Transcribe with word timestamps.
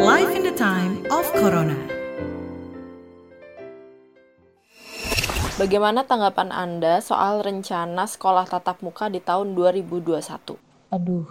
Life 0.00 0.32
in 0.32 0.48
the 0.48 0.56
time 0.56 1.04
of 1.12 1.28
Corona. 1.36 1.76
Bagaimana 5.60 6.08
tanggapan 6.08 6.48
Anda 6.48 7.04
soal 7.04 7.44
rencana 7.44 8.08
sekolah 8.08 8.48
tatap 8.48 8.80
muka 8.80 9.12
di 9.12 9.20
tahun 9.20 9.52
2021? 9.52 10.56
Aduh, 10.88 11.28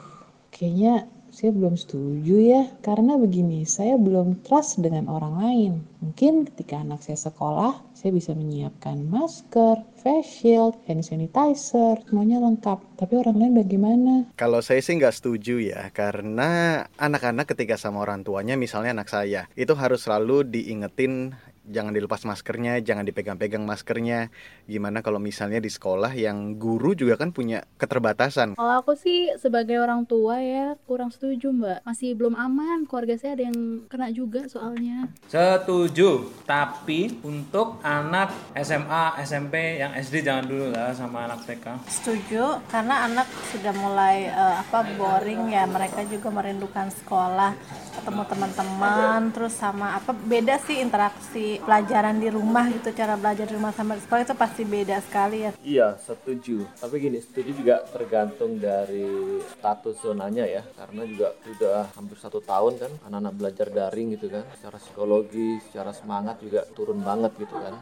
kayaknya 0.54 1.10
saya 1.40 1.56
belum 1.56 1.80
setuju 1.80 2.36
ya, 2.36 2.68
karena 2.84 3.16
begini, 3.16 3.64
saya 3.64 3.96
belum 3.96 4.44
trust 4.44 4.84
dengan 4.84 5.08
orang 5.08 5.40
lain. 5.40 5.74
Mungkin 6.04 6.52
ketika 6.52 6.84
anak 6.84 7.00
saya 7.00 7.16
sekolah, 7.16 7.80
saya 7.96 8.12
bisa 8.12 8.36
menyiapkan 8.36 9.08
masker, 9.08 9.88
face 9.96 10.44
shield, 10.44 10.76
hand 10.84 11.00
sanitizer, 11.00 11.96
semuanya 12.04 12.44
lengkap. 12.44 12.84
Tapi 13.00 13.14
orang 13.16 13.40
lain 13.40 13.56
bagaimana? 13.56 14.14
Kalau 14.36 14.60
saya 14.60 14.84
sih 14.84 15.00
nggak 15.00 15.16
setuju 15.16 15.64
ya, 15.64 15.88
karena 15.96 16.84
anak-anak 17.00 17.48
ketika 17.56 17.80
sama 17.80 18.04
orang 18.04 18.28
tuanya, 18.28 18.60
misalnya 18.60 18.92
anak 18.92 19.08
saya, 19.08 19.48
itu 19.56 19.72
harus 19.80 20.04
selalu 20.04 20.44
diingetin 20.44 21.40
jangan 21.70 21.94
dilepas 21.94 22.26
maskernya, 22.26 22.82
jangan 22.82 23.06
dipegang-pegang 23.06 23.62
maskernya. 23.62 24.34
Gimana 24.66 25.06
kalau 25.06 25.22
misalnya 25.22 25.62
di 25.62 25.70
sekolah 25.70 26.12
yang 26.18 26.58
guru 26.58 26.98
juga 26.98 27.16
kan 27.16 27.30
punya 27.30 27.64
keterbatasan. 27.78 28.58
Kalau 28.58 28.76
aku 28.82 28.98
sih 28.98 29.30
sebagai 29.38 29.78
orang 29.78 30.04
tua 30.10 30.42
ya 30.42 30.74
kurang 30.90 31.14
setuju 31.14 31.54
mbak. 31.54 31.86
Masih 31.86 32.18
belum 32.18 32.34
aman, 32.34 32.90
keluarga 32.90 33.16
saya 33.16 33.38
ada 33.38 33.46
yang 33.46 33.86
kena 33.86 34.10
juga 34.10 34.50
soalnya. 34.50 35.08
Setuju, 35.30 36.26
tapi 36.50 37.22
untuk 37.22 37.78
anak 37.86 38.34
SMA, 38.58 39.22
SMP 39.22 39.78
yang 39.78 39.94
SD 39.94 40.26
jangan 40.26 40.50
dulu 40.50 40.74
lah 40.74 40.92
sama 40.98 41.30
anak 41.30 41.46
TK. 41.46 41.86
Setuju, 41.86 42.66
karena 42.74 43.06
anak 43.06 43.30
sudah 43.54 43.74
mulai 43.78 44.34
uh, 44.34 44.66
apa 44.66 44.90
boring 44.98 45.54
ya, 45.54 45.70
mereka 45.70 46.02
juga 46.10 46.34
merindukan 46.34 46.90
sekolah, 46.90 47.54
ketemu 47.94 48.24
teman-teman, 48.26 49.22
terus 49.30 49.54
sama 49.54 50.02
apa 50.02 50.12
beda 50.16 50.58
sih 50.66 50.82
interaksi 50.82 51.59
pelajaran 51.62 52.18
di 52.18 52.32
rumah 52.32 52.66
gitu 52.72 52.90
cara 52.96 53.20
belajar 53.20 53.46
di 53.46 53.54
rumah 53.56 53.76
sama 53.76 54.00
di 54.00 54.02
sekolah 54.04 54.24
itu 54.24 54.36
pasti 54.36 54.62
beda 54.64 54.98
sekali 55.04 55.38
ya. 55.44 55.52
Iya 55.62 55.88
setuju. 56.00 56.64
Tapi 56.80 56.96
gini 56.98 57.20
setuju 57.20 57.52
juga 57.52 57.76
tergantung 57.92 58.58
dari 58.58 59.40
status 59.60 60.00
zonanya 60.00 60.48
ya. 60.48 60.64
Karena 60.76 61.04
juga 61.04 61.36
sudah 61.44 61.92
hampir 61.94 62.18
satu 62.20 62.40
tahun 62.40 62.80
kan 62.80 62.92
anak-anak 63.08 63.34
belajar 63.36 63.68
daring 63.70 64.16
gitu 64.16 64.32
kan. 64.32 64.44
Secara 64.56 64.78
psikologi 64.80 65.60
secara 65.70 65.92
semangat 65.92 66.40
juga 66.40 66.64
turun 66.72 67.04
banget 67.04 67.36
gitu 67.38 67.56
kan. 67.56 67.76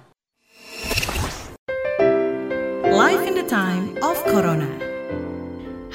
Life 2.88 3.24
in 3.30 3.38
the 3.38 3.46
time 3.46 3.94
of 4.02 4.18
Corona. 4.26 4.87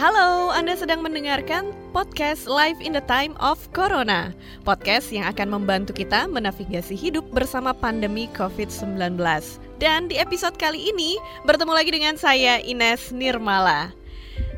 Halo, 0.03 0.51
Anda 0.51 0.75
sedang 0.75 1.07
mendengarkan 1.07 1.71
podcast 1.95 2.51
Live 2.51 2.83
in 2.83 2.91
the 2.91 3.05
Time 3.07 3.39
of 3.39 3.63
Corona. 3.71 4.35
Podcast 4.67 5.15
yang 5.15 5.31
akan 5.31 5.55
membantu 5.63 5.95
kita 5.95 6.27
menavigasi 6.27 6.99
hidup 6.99 7.23
bersama 7.31 7.71
pandemi 7.71 8.27
COVID-19. 8.35 8.99
Dan 9.79 10.11
di 10.11 10.19
episode 10.19 10.59
kali 10.59 10.91
ini 10.91 11.23
bertemu 11.47 11.71
lagi 11.71 11.95
dengan 11.95 12.19
saya 12.19 12.59
Ines 12.67 13.15
Nirmala. 13.15 13.95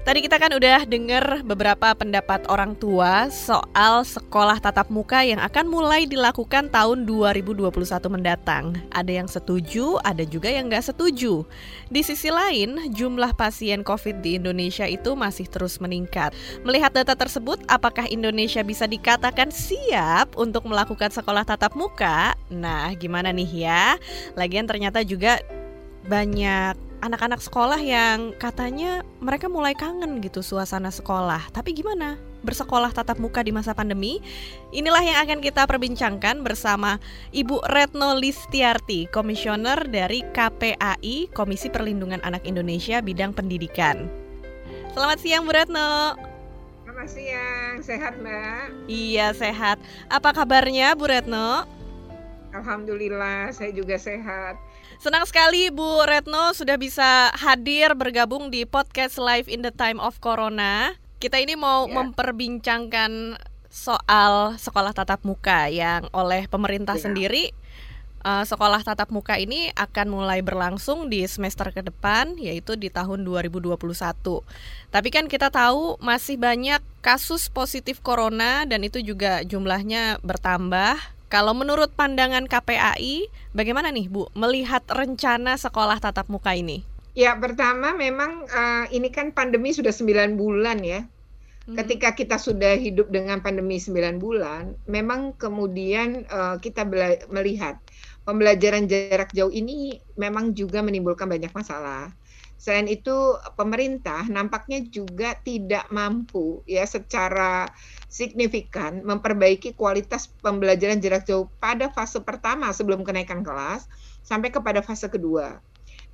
Tadi 0.04 0.20
kita 0.20 0.36
kan 0.36 0.52
udah 0.52 0.84
dengar 0.84 1.40
beberapa 1.48 1.96
pendapat 1.96 2.44
orang 2.52 2.76
tua 2.76 3.32
soal 3.32 4.04
sekolah 4.04 4.60
tatap 4.60 4.92
muka 4.92 5.24
yang 5.24 5.40
akan 5.40 5.64
mulai 5.64 6.04
dilakukan 6.04 6.68
tahun 6.68 7.08
2021 7.08 7.72
mendatang. 8.12 8.76
Ada 8.92 9.24
yang 9.24 9.24
setuju, 9.24 9.96
ada 10.04 10.20
juga 10.28 10.52
yang 10.52 10.68
nggak 10.68 10.92
setuju. 10.92 11.48
Di 11.88 12.04
sisi 12.04 12.28
lain, 12.28 12.92
jumlah 12.92 13.32
pasien 13.32 13.80
COVID 13.80 14.20
di 14.20 14.36
Indonesia 14.36 14.84
itu 14.84 15.16
masih 15.16 15.48
terus 15.48 15.80
meningkat. 15.80 16.36
Melihat 16.68 16.92
data 16.92 17.16
tersebut, 17.16 17.64
apakah 17.64 18.04
Indonesia 18.04 18.60
bisa 18.60 18.84
dikatakan 18.84 19.48
siap 19.48 20.36
untuk 20.36 20.68
melakukan 20.68 21.16
sekolah 21.16 21.48
tatap 21.48 21.72
muka? 21.72 22.36
Nah, 22.52 22.92
gimana 22.92 23.32
nih 23.32 23.48
ya? 23.56 23.96
Lagian 24.36 24.68
ternyata 24.68 25.00
juga 25.00 25.40
banyak 26.04 26.93
anak-anak 27.04 27.44
sekolah 27.44 27.76
yang 27.76 28.32
katanya 28.40 29.04
mereka 29.20 29.52
mulai 29.52 29.76
kangen 29.76 30.24
gitu 30.24 30.40
suasana 30.40 30.88
sekolah. 30.88 31.52
Tapi 31.52 31.76
gimana? 31.76 32.16
Bersekolah 32.40 32.96
tatap 32.96 33.20
muka 33.20 33.44
di 33.44 33.52
masa 33.52 33.76
pandemi? 33.76 34.24
Inilah 34.72 35.04
yang 35.04 35.18
akan 35.20 35.44
kita 35.44 35.68
perbincangkan 35.68 36.40
bersama 36.40 36.96
Ibu 37.36 37.60
Retno 37.68 38.16
Listiarti, 38.16 39.12
komisioner 39.12 39.84
dari 39.84 40.24
KPAI, 40.32 41.28
Komisi 41.36 41.68
Perlindungan 41.68 42.24
Anak 42.24 42.48
Indonesia 42.48 43.04
bidang 43.04 43.36
pendidikan. 43.36 44.08
Selamat 44.96 45.20
siang 45.20 45.44
Bu 45.44 45.52
Retno. 45.52 46.16
Selamat 46.88 47.08
siang, 47.12 47.74
sehat 47.84 48.16
Mbak? 48.16 48.88
Iya 48.88 49.36
sehat. 49.36 49.76
Apa 50.08 50.32
kabarnya 50.32 50.96
Bu 50.96 51.04
Retno? 51.08 51.68
Alhamdulillah, 52.54 53.50
saya 53.50 53.74
juga 53.74 53.98
sehat. 53.98 54.56
Senang 55.04 55.28
sekali 55.28 55.68
Bu 55.68 56.00
Retno 56.00 56.56
sudah 56.56 56.80
bisa 56.80 57.28
hadir 57.36 57.92
bergabung 57.92 58.48
di 58.48 58.64
podcast 58.64 59.20
Live 59.20 59.52
in 59.52 59.60
the 59.60 59.68
Time 59.68 60.00
of 60.00 60.16
Corona. 60.16 60.96
Kita 61.20 61.36
ini 61.36 61.60
mau 61.60 61.84
ya. 61.84 62.00
memperbincangkan 62.00 63.36
soal 63.68 64.56
sekolah 64.56 64.96
tatap 64.96 65.20
muka 65.28 65.68
yang 65.68 66.08
oleh 66.16 66.48
pemerintah 66.48 66.96
ya. 66.96 67.04
sendiri 67.04 67.52
uh, 68.24 68.48
sekolah 68.48 68.80
tatap 68.80 69.12
muka 69.12 69.36
ini 69.36 69.68
akan 69.76 70.08
mulai 70.08 70.40
berlangsung 70.40 71.12
di 71.12 71.20
semester 71.28 71.68
ke 71.68 71.84
depan 71.84 72.40
yaitu 72.40 72.72
di 72.72 72.88
tahun 72.88 73.28
2021. 73.28 73.76
Tapi 74.88 75.08
kan 75.12 75.28
kita 75.28 75.52
tahu 75.52 76.00
masih 76.00 76.40
banyak 76.40 76.80
kasus 77.04 77.52
positif 77.52 78.00
corona 78.00 78.64
dan 78.64 78.80
itu 78.80 79.04
juga 79.04 79.44
jumlahnya 79.44 80.24
bertambah 80.24 81.13
kalau 81.34 81.50
menurut 81.50 81.90
pandangan 81.98 82.46
KPAI, 82.46 83.26
bagaimana 83.50 83.90
nih 83.90 84.06
Bu 84.06 84.30
melihat 84.38 84.86
rencana 84.86 85.58
sekolah 85.58 85.98
tatap 85.98 86.30
muka 86.30 86.54
ini? 86.54 86.86
Ya, 87.18 87.34
pertama 87.34 87.90
memang 87.90 88.46
uh, 88.46 88.86
ini 88.94 89.10
kan 89.10 89.34
pandemi 89.34 89.74
sudah 89.74 89.90
9 89.90 90.38
bulan 90.38 90.78
ya. 90.86 91.02
Hmm. 91.66 91.74
Ketika 91.74 92.14
kita 92.14 92.38
sudah 92.38 92.78
hidup 92.78 93.10
dengan 93.10 93.42
pandemi 93.42 93.82
9 93.82 94.22
bulan, 94.22 94.78
memang 94.86 95.34
kemudian 95.34 96.22
uh, 96.30 96.62
kita 96.62 96.86
melihat 97.26 97.82
pembelajaran 98.22 98.86
jarak 98.86 99.34
jauh 99.34 99.50
ini 99.50 99.98
memang 100.14 100.54
juga 100.54 100.86
menimbulkan 100.86 101.26
banyak 101.26 101.50
masalah. 101.50 102.14
Selain 102.64 102.88
itu 102.88 103.36
pemerintah 103.60 104.24
nampaknya 104.24 104.80
juga 104.88 105.36
tidak 105.44 105.84
mampu 105.92 106.64
ya 106.64 106.88
secara 106.88 107.68
signifikan 108.08 109.04
memperbaiki 109.04 109.76
kualitas 109.76 110.32
pembelajaran 110.40 110.96
jarak 110.96 111.28
jauh 111.28 111.44
pada 111.60 111.92
fase 111.92 112.24
pertama 112.24 112.72
sebelum 112.72 113.04
kenaikan 113.04 113.44
kelas 113.44 113.84
sampai 114.24 114.48
kepada 114.48 114.80
fase 114.80 115.12
kedua. 115.12 115.60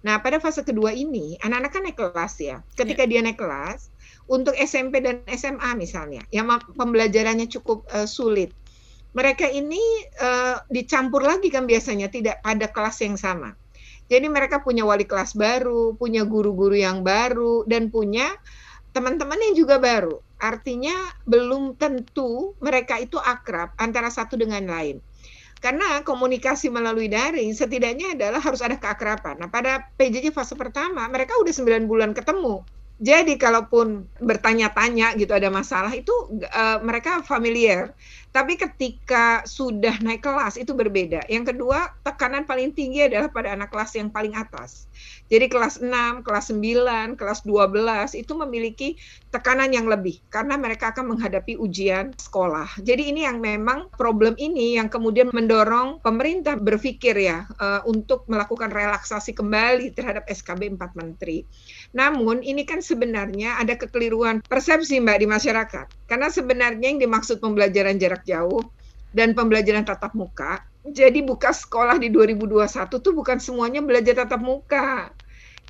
Nah, 0.02 0.18
pada 0.18 0.42
fase 0.42 0.66
kedua 0.66 0.90
ini 0.90 1.38
anak-anak 1.38 1.70
kan 1.70 1.82
naik 1.86 1.98
kelas 2.02 2.34
ya. 2.42 2.66
Ketika 2.74 3.06
yeah. 3.06 3.10
dia 3.14 3.20
naik 3.30 3.38
kelas, 3.38 3.94
untuk 4.26 4.58
SMP 4.58 5.06
dan 5.06 5.22
SMA 5.30 5.78
misalnya, 5.78 6.26
yang 6.34 6.50
pembelajarannya 6.74 7.46
cukup 7.46 7.86
uh, 7.94 8.10
sulit, 8.10 8.50
mereka 9.14 9.46
ini 9.46 9.78
uh, 10.18 10.66
dicampur 10.66 11.22
lagi 11.22 11.46
kan 11.46 11.68
biasanya 11.68 12.10
tidak 12.10 12.42
pada 12.42 12.66
kelas 12.74 12.98
yang 13.06 13.14
sama. 13.14 13.54
Jadi 14.10 14.26
mereka 14.26 14.58
punya 14.58 14.82
wali 14.82 15.06
kelas 15.06 15.38
baru, 15.38 15.94
punya 15.94 16.26
guru-guru 16.26 16.74
yang 16.74 17.06
baru, 17.06 17.62
dan 17.70 17.94
punya 17.94 18.26
teman-teman 18.90 19.38
yang 19.38 19.54
juga 19.54 19.78
baru. 19.78 20.18
Artinya 20.42 21.14
belum 21.30 21.78
tentu 21.78 22.58
mereka 22.58 22.98
itu 22.98 23.22
akrab 23.22 23.70
antara 23.78 24.10
satu 24.10 24.34
dengan 24.34 24.66
lain. 24.66 24.98
Karena 25.60 26.00
komunikasi 26.00 26.72
melalui 26.72 27.06
daring 27.12 27.52
setidaknya 27.52 28.16
adalah 28.16 28.40
harus 28.40 28.64
ada 28.64 28.80
keakraban. 28.80 29.36
Nah 29.36 29.52
pada 29.52 29.92
PJJ 30.00 30.32
fase 30.32 30.56
pertama 30.56 31.04
mereka 31.06 31.36
udah 31.36 31.52
9 31.52 31.84
bulan 31.84 32.16
ketemu. 32.16 32.64
Jadi 33.00 33.36
kalaupun 33.36 34.08
bertanya-tanya 34.20 35.16
gitu 35.16 35.32
ada 35.32 35.48
masalah 35.52 35.92
itu 35.92 36.12
uh, 36.48 36.80
mereka 36.80 37.20
familiar. 37.24 37.92
Tapi 38.30 38.54
ketika 38.54 39.42
sudah 39.42 39.98
naik 39.98 40.22
kelas 40.22 40.54
itu 40.54 40.70
berbeda. 40.70 41.26
Yang 41.26 41.54
kedua, 41.54 41.90
tekanan 42.06 42.46
paling 42.46 42.70
tinggi 42.70 43.10
adalah 43.10 43.26
pada 43.26 43.58
anak 43.58 43.74
kelas 43.74 43.98
yang 43.98 44.06
paling 44.06 44.38
atas. 44.38 44.86
Jadi 45.26 45.50
kelas 45.50 45.82
6, 45.82 46.22
kelas 46.22 46.54
9, 46.54 47.18
kelas 47.18 47.42
12 47.42 48.14
itu 48.14 48.32
memiliki 48.38 48.88
tekanan 49.30 49.70
yang 49.70 49.86
lebih 49.86 50.22
karena 50.30 50.58
mereka 50.58 50.90
akan 50.94 51.14
menghadapi 51.14 51.58
ujian 51.58 52.14
sekolah. 52.18 52.70
Jadi 52.82 53.14
ini 53.14 53.26
yang 53.26 53.38
memang 53.38 53.90
problem 53.94 54.34
ini 54.38 54.78
yang 54.78 54.86
kemudian 54.86 55.30
mendorong 55.34 56.02
pemerintah 56.02 56.58
berpikir 56.58 57.14
ya 57.18 57.46
uh, 57.58 57.82
untuk 57.86 58.26
melakukan 58.26 58.70
relaksasi 58.70 59.34
kembali 59.34 59.94
terhadap 59.94 60.26
SKB 60.30 60.78
4 60.78 60.98
Menteri. 60.98 61.46
Namun 61.94 62.42
ini 62.46 62.62
kan 62.62 62.82
sebenarnya 62.82 63.58
ada 63.58 63.74
kekeliruan 63.74 64.42
persepsi 64.46 64.98
Mbak 65.02 65.18
di 65.18 65.26
masyarakat. 65.26 65.86
Karena 66.10 66.26
sebenarnya 66.26 66.90
yang 66.90 66.98
dimaksud 66.98 67.38
pembelajaran 67.38 67.94
jarak 68.02 68.19
jauh 68.26 68.62
dan 69.10 69.34
pembelajaran 69.34 69.82
tatap 69.82 70.14
muka 70.14 70.70
jadi 70.80 71.20
buka 71.20 71.52
sekolah 71.52 72.00
di 72.00 72.08
2021 72.08 72.88
tuh 72.88 73.12
bukan 73.12 73.36
semuanya 73.36 73.84
belajar 73.84 74.24
tatap 74.24 74.40
muka. 74.40 75.12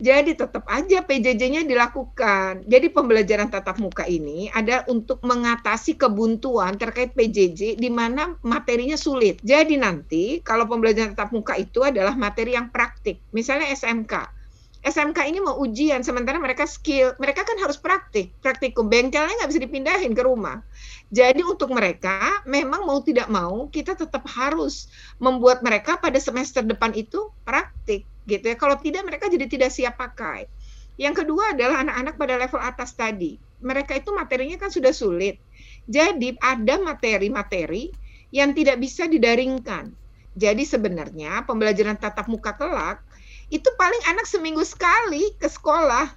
Jadi 0.01 0.33
tetap 0.33 0.65
aja 0.65 1.05
PJJ-nya 1.05 1.69
dilakukan. 1.69 2.65
Jadi 2.65 2.89
pembelajaran 2.89 3.53
tatap 3.53 3.77
muka 3.77 4.09
ini 4.09 4.49
ada 4.49 4.89
untuk 4.89 5.21
mengatasi 5.21 6.01
kebuntuan 6.01 6.81
terkait 6.81 7.13
PJJ 7.13 7.77
di 7.77 7.91
mana 7.93 8.33
materinya 8.41 8.97
sulit. 8.97 9.45
Jadi 9.45 9.77
nanti 9.77 10.41
kalau 10.41 10.65
pembelajaran 10.65 11.13
tatap 11.13 11.37
muka 11.37 11.53
itu 11.61 11.85
adalah 11.85 12.17
materi 12.17 12.57
yang 12.57 12.73
praktik. 12.73 13.21
Misalnya 13.37 13.69
SMK. 13.77 14.40
SMK 14.81 15.29
ini 15.29 15.45
mau 15.45 15.61
ujian 15.61 16.01
sementara 16.01 16.41
mereka 16.41 16.65
skill, 16.65 17.13
mereka 17.21 17.45
kan 17.45 17.61
harus 17.61 17.77
praktik. 17.77 18.33
Praktikum 18.41 18.89
bengkelnya 18.89 19.37
nggak 19.37 19.51
bisa 19.53 19.61
dipindahin 19.61 20.17
ke 20.17 20.23
rumah. 20.25 20.65
Jadi 21.13 21.45
untuk 21.45 21.69
mereka 21.77 22.41
memang 22.49 22.89
mau 22.89 23.05
tidak 23.05 23.29
mau 23.29 23.69
kita 23.69 23.93
tetap 23.93 24.25
harus 24.33 24.89
membuat 25.21 25.61
mereka 25.61 26.01
pada 26.01 26.17
semester 26.17 26.65
depan 26.65 26.97
itu 26.97 27.29
praktik 27.45 28.09
gitu 28.25 28.45
ya. 28.49 28.57
Kalau 28.57 28.81
tidak 28.81 29.05
mereka 29.05 29.29
jadi 29.29 29.45
tidak 29.45 29.69
siap 29.69 30.01
pakai. 30.01 30.49
Yang 30.97 31.25
kedua 31.25 31.53
adalah 31.53 31.85
anak-anak 31.85 32.15
pada 32.17 32.35
level 32.41 32.61
atas 32.61 32.97
tadi. 32.97 33.37
Mereka 33.61 34.01
itu 34.01 34.17
materinya 34.17 34.57
kan 34.57 34.73
sudah 34.73 34.97
sulit. 34.97 35.37
Jadi 35.85 36.41
ada 36.41 36.81
materi-materi 36.81 37.93
yang 38.33 38.57
tidak 38.57 38.81
bisa 38.81 39.05
didaringkan. 39.05 39.93
Jadi 40.39 40.63
sebenarnya 40.65 41.45
pembelajaran 41.45 41.99
tatap 41.99 42.31
muka 42.31 42.55
kelak 42.55 43.03
itu 43.51 43.67
paling 43.75 44.03
anak 44.07 44.25
seminggu 44.31 44.63
sekali 44.63 45.35
ke 45.37 45.51
sekolah. 45.51 46.11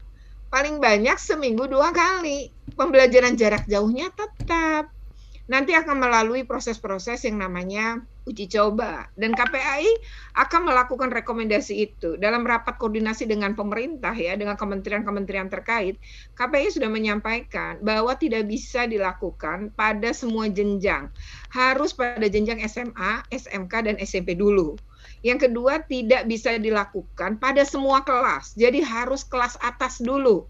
Paling 0.53 0.77
banyak 0.77 1.17
seminggu 1.17 1.65
dua 1.65 1.89
kali. 1.89 2.53
Pembelajaran 2.77 3.33
jarak 3.33 3.65
jauhnya 3.65 4.13
tetap 4.13 4.93
nanti 5.43 5.75
akan 5.75 5.99
melalui 5.99 6.47
proses-proses 6.47 7.27
yang 7.27 7.43
namanya 7.43 7.99
uji 8.23 8.47
coba 8.47 9.11
dan 9.19 9.35
KPAI 9.35 9.91
akan 10.39 10.71
melakukan 10.71 11.11
rekomendasi 11.11 11.91
itu 11.91 12.15
dalam 12.15 12.47
rapat 12.47 12.79
koordinasi 12.79 13.27
dengan 13.27 13.51
pemerintah 13.51 14.15
ya 14.15 14.39
dengan 14.39 14.55
kementerian-kementerian 14.55 15.51
terkait 15.51 15.99
KPAI 16.39 16.71
sudah 16.71 16.87
menyampaikan 16.87 17.83
bahwa 17.83 18.15
tidak 18.15 18.47
bisa 18.47 18.87
dilakukan 18.87 19.75
pada 19.75 20.15
semua 20.15 20.47
jenjang 20.47 21.11
harus 21.51 21.91
pada 21.91 22.23
jenjang 22.31 22.63
SMA, 22.63 23.27
SMK 23.27 23.73
dan 23.91 23.95
SMP 23.99 24.39
dulu. 24.39 24.79
Yang 25.21 25.49
kedua 25.49 25.81
tidak 25.83 26.27
bisa 26.27 26.55
dilakukan 26.57 27.39
pada 27.39 27.63
semua 27.63 28.03
kelas. 28.03 28.53
Jadi 28.53 28.83
harus 28.83 29.23
kelas 29.23 29.55
atas 29.59 29.99
dulu. 30.03 30.45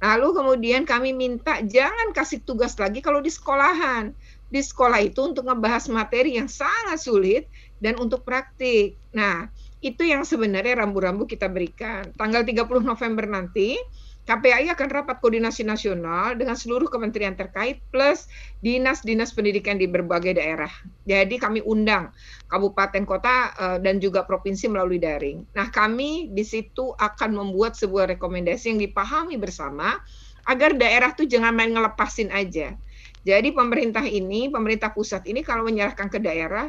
Lalu 0.00 0.28
kemudian 0.32 0.88
kami 0.88 1.12
minta 1.12 1.60
jangan 1.60 2.16
kasih 2.16 2.40
tugas 2.40 2.72
lagi 2.80 3.04
kalau 3.04 3.20
di 3.20 3.28
sekolahan. 3.28 4.16
Di 4.50 4.58
sekolah 4.64 4.98
itu 5.04 5.20
untuk 5.22 5.46
ngebahas 5.46 5.86
materi 5.92 6.40
yang 6.40 6.50
sangat 6.50 6.98
sulit 6.98 7.46
dan 7.78 8.00
untuk 8.00 8.26
praktik. 8.26 8.98
Nah, 9.14 9.46
itu 9.80 10.02
yang 10.04 10.26
sebenarnya 10.26 10.82
rambu-rambu 10.82 11.28
kita 11.28 11.46
berikan. 11.46 12.10
Tanggal 12.18 12.42
30 12.42 12.82
November 12.82 13.24
nanti 13.30 13.78
KPAI 14.28 14.70
akan 14.76 14.88
rapat 14.92 15.16
koordinasi 15.18 15.64
nasional 15.64 16.36
dengan 16.36 16.54
seluruh 16.54 16.86
kementerian 16.92 17.34
terkait 17.34 17.82
plus 17.90 18.28
dinas-dinas 18.60 19.32
pendidikan 19.34 19.80
di 19.80 19.88
berbagai 19.88 20.36
daerah. 20.36 20.70
Jadi 21.08 21.40
kami 21.40 21.64
undang 21.64 22.12
kabupaten, 22.46 23.02
kota 23.08 23.50
eh, 23.56 23.78
dan 23.80 23.98
juga 23.98 24.22
provinsi 24.28 24.70
melalui 24.70 25.00
daring. 25.00 25.42
Nah, 25.56 25.72
kami 25.72 26.30
di 26.30 26.44
situ 26.44 26.92
akan 26.94 27.30
membuat 27.42 27.74
sebuah 27.74 28.12
rekomendasi 28.14 28.76
yang 28.76 28.80
dipahami 28.80 29.40
bersama 29.40 29.98
agar 30.46 30.76
daerah 30.76 31.10
tuh 31.16 31.26
jangan 31.26 31.56
main 31.56 31.72
ngelepasin 31.72 32.30
aja. 32.30 32.76
Jadi 33.20 33.52
pemerintah 33.52 34.04
ini, 34.04 34.48
pemerintah 34.48 34.92
pusat 34.92 35.28
ini 35.28 35.44
kalau 35.44 35.68
menyerahkan 35.68 36.08
ke 36.08 36.20
daerah 36.22 36.68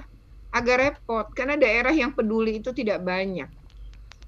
agak 0.51 0.77
repot 0.83 1.31
karena 1.31 1.55
daerah 1.55 1.95
yang 1.95 2.11
peduli 2.11 2.59
itu 2.59 2.75
tidak 2.75 2.99
banyak. 3.03 3.47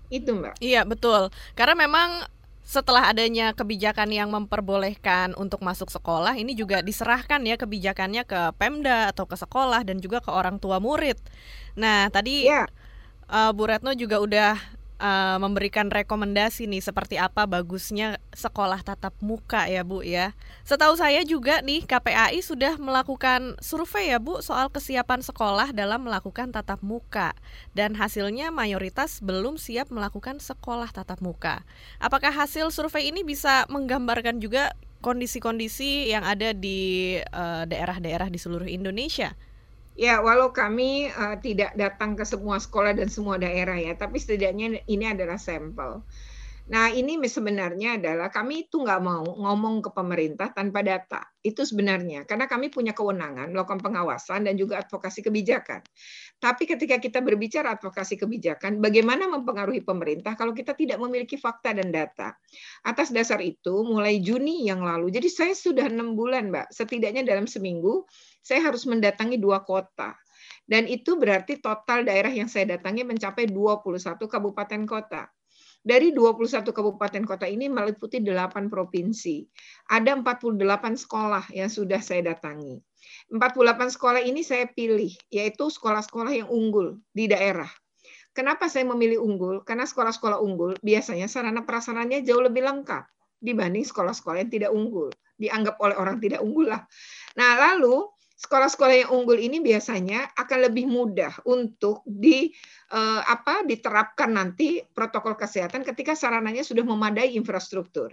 Itu, 0.07 0.39
Mbak. 0.39 0.61
Iya, 0.63 0.87
betul. 0.87 1.33
Karena 1.57 1.75
memang 1.75 2.23
setelah 2.63 3.11
adanya 3.11 3.51
kebijakan 3.51 4.07
yang 4.07 4.31
memperbolehkan 4.31 5.35
untuk 5.35 5.59
masuk 5.61 5.91
sekolah 5.91 6.39
ini 6.39 6.55
juga 6.55 6.79
diserahkan 6.79 7.43
ya 7.43 7.59
kebijakannya 7.59 8.23
ke 8.23 8.55
Pemda 8.55 9.11
atau 9.11 9.27
ke 9.27 9.35
sekolah 9.35 9.83
dan 9.83 9.99
juga 9.99 10.23
ke 10.23 10.31
orang 10.31 10.57
tua 10.63 10.79
murid. 10.79 11.19
Nah, 11.75 12.07
tadi 12.07 12.47
ya. 12.47 12.63
uh, 13.27 13.51
Bu 13.51 13.67
Retno 13.67 13.91
juga 13.93 14.23
udah 14.23 14.55
uh, 14.99 15.37
memberikan 15.41 15.89
rekomendasi 15.89 16.65
nih 16.65 16.81
seperti 16.83 17.15
apa 17.21 17.45
bagusnya 17.45 18.17
sekolah 18.33 18.81
tatap 18.81 19.13
muka 19.23 19.65
ya 19.69 19.85
Bu 19.85 20.01
ya. 20.05 20.35
Setahu 20.67 20.97
saya 20.97 21.21
juga 21.23 21.61
nih 21.61 21.85
KPAI 21.85 22.41
sudah 22.41 22.77
melakukan 22.77 23.55
survei 23.63 24.11
ya 24.13 24.19
Bu 24.19 24.41
soal 24.43 24.69
kesiapan 24.73 25.21
sekolah 25.21 25.71
dalam 25.71 26.05
melakukan 26.05 26.51
tatap 26.51 26.81
muka 26.83 27.37
dan 27.77 27.93
hasilnya 27.97 28.49
mayoritas 28.49 29.23
belum 29.23 29.55
siap 29.61 29.89
melakukan 29.93 30.41
sekolah 30.41 30.89
tatap 30.91 31.23
muka. 31.23 31.63
Apakah 32.01 32.33
hasil 32.33 32.69
survei 32.73 33.09
ini 33.09 33.23
bisa 33.23 33.65
menggambarkan 33.69 34.41
juga 34.41 34.73
kondisi-kondisi 35.03 36.07
yang 36.07 36.23
ada 36.23 36.55
di 36.55 37.19
eh, 37.19 37.63
daerah-daerah 37.67 38.27
uh, 38.27 38.33
di 38.33 38.39
seluruh 38.39 38.71
Indonesia? 38.71 39.35
Ya, 39.93 40.11
walau 40.25 40.49
kami 40.57 40.83
uh, 41.13 41.37
tidak 41.45 41.77
datang 41.77 42.17
ke 42.17 42.25
semua 42.25 42.57
sekolah 42.57 42.97
dan 42.97 43.09
semua 43.13 43.37
daerah 43.37 43.77
ya, 43.77 43.93
tapi 43.93 44.17
setidaknya 44.17 44.81
ini 44.89 45.05
adalah 45.13 45.37
sampel. 45.37 46.01
Nah, 46.63 46.87
ini 46.95 47.19
sebenarnya 47.19 47.99
adalah 47.99 48.31
kami 48.31 48.71
itu 48.71 48.79
nggak 48.79 49.01
mau 49.03 49.27
ngomong 49.35 49.83
ke 49.83 49.91
pemerintah 49.91 50.47
tanpa 50.55 50.79
data. 50.79 51.19
Itu 51.43 51.67
sebenarnya, 51.67 52.23
karena 52.23 52.47
kami 52.47 52.71
punya 52.71 52.95
kewenangan 52.95 53.51
melakukan 53.51 53.83
pengawasan 53.83 54.47
dan 54.47 54.55
juga 54.55 54.79
advokasi 54.79 55.27
kebijakan. 55.27 55.83
Tapi 56.39 56.63
ketika 56.63 57.03
kita 57.03 57.19
berbicara 57.19 57.75
advokasi 57.75 58.15
kebijakan, 58.15 58.79
bagaimana 58.79 59.27
mempengaruhi 59.27 59.83
pemerintah 59.83 60.39
kalau 60.39 60.55
kita 60.55 60.71
tidak 60.71 61.03
memiliki 61.03 61.35
fakta 61.35 61.75
dan 61.75 61.91
data? 61.91 62.31
Atas 62.87 63.11
dasar 63.11 63.43
itu, 63.43 63.83
mulai 63.83 64.23
Juni 64.23 64.63
yang 64.63 64.87
lalu, 64.87 65.11
jadi 65.11 65.27
saya 65.27 65.53
sudah 65.59 65.91
enam 65.91 66.15
bulan, 66.15 66.47
Mbak, 66.47 66.71
setidaknya 66.71 67.27
dalam 67.27 67.43
seminggu, 67.43 68.07
saya 68.39 68.63
harus 68.63 68.87
mendatangi 68.87 69.35
dua 69.35 69.67
kota. 69.67 70.15
Dan 70.63 70.87
itu 70.87 71.19
berarti 71.19 71.59
total 71.59 72.07
daerah 72.07 72.31
yang 72.31 72.47
saya 72.47 72.79
datangi 72.79 73.03
mencapai 73.03 73.51
21 73.51 74.31
kabupaten 74.31 74.87
kota. 74.87 75.27
Dari 75.83 76.15
21 76.15 76.63
kabupaten 76.71 77.23
kota 77.27 77.43
ini 77.43 77.67
meliputi 77.67 78.23
8 78.23 78.71
provinsi. 78.71 79.43
Ada 79.91 80.15
48 80.15 80.55
sekolah 80.95 81.51
yang 81.51 81.67
sudah 81.67 81.99
saya 81.99 82.31
datangi. 82.31 82.79
48 83.27 83.91
sekolah 83.99 84.23
ini 84.23 84.47
saya 84.47 84.63
pilih, 84.71 85.11
yaitu 85.27 85.67
sekolah-sekolah 85.67 86.31
yang 86.31 86.47
unggul 86.47 87.03
di 87.11 87.27
daerah. 87.27 87.67
Kenapa 88.31 88.71
saya 88.71 88.87
memilih 88.87 89.21
unggul? 89.21 89.61
Karena 89.67 89.83
sekolah-sekolah 89.83 90.39
unggul 90.39 90.79
biasanya 90.79 91.27
sarana 91.27 91.67
prasarannya 91.67 92.23
jauh 92.23 92.41
lebih 92.41 92.63
lengkap 92.63 93.03
dibanding 93.43 93.83
sekolah-sekolah 93.83 94.47
yang 94.47 94.51
tidak 94.55 94.71
unggul. 94.71 95.11
Dianggap 95.35 95.75
oleh 95.83 95.99
orang 95.99 96.17
tidak 96.23 96.39
unggul 96.39 96.71
lah. 96.71 96.87
Nah, 97.35 97.59
lalu 97.59 98.07
sekolah-sekolah 98.43 99.07
yang 99.07 99.11
unggul 99.15 99.39
ini 99.39 99.63
biasanya 99.63 100.35
akan 100.35 100.67
lebih 100.67 100.83
mudah 100.91 101.31
untuk 101.47 102.03
di 102.03 102.51
eh, 102.91 103.21
apa 103.23 103.63
diterapkan 103.63 104.35
nanti 104.35 104.83
protokol 104.83 105.39
kesehatan 105.39 105.87
ketika 105.87 106.11
sarananya 106.11 106.67
sudah 106.67 106.83
memadai 106.83 107.39
infrastruktur. 107.39 108.11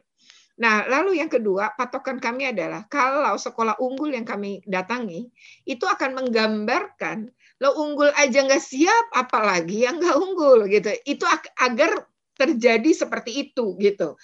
Nah, 0.61 0.85
lalu 0.87 1.19
yang 1.19 1.33
kedua, 1.33 1.73
patokan 1.73 2.21
kami 2.21 2.53
adalah 2.53 2.85
kalau 2.87 3.33
sekolah 3.35 3.81
unggul 3.81 4.13
yang 4.13 4.29
kami 4.29 4.61
datangi 4.69 5.33
itu 5.65 5.89
akan 5.89 6.21
menggambarkan 6.21 7.33
lo 7.61 7.77
unggul 7.81 8.13
aja 8.17 8.45
nggak 8.45 8.61
siap, 8.61 9.13
apalagi 9.17 9.89
yang 9.89 9.97
nggak 9.97 10.17
unggul 10.21 10.69
gitu. 10.69 10.93
Itu 11.09 11.25
agar 11.57 12.05
terjadi 12.37 12.93
seperti 12.93 13.49
itu 13.49 13.77
gitu. 13.77 14.17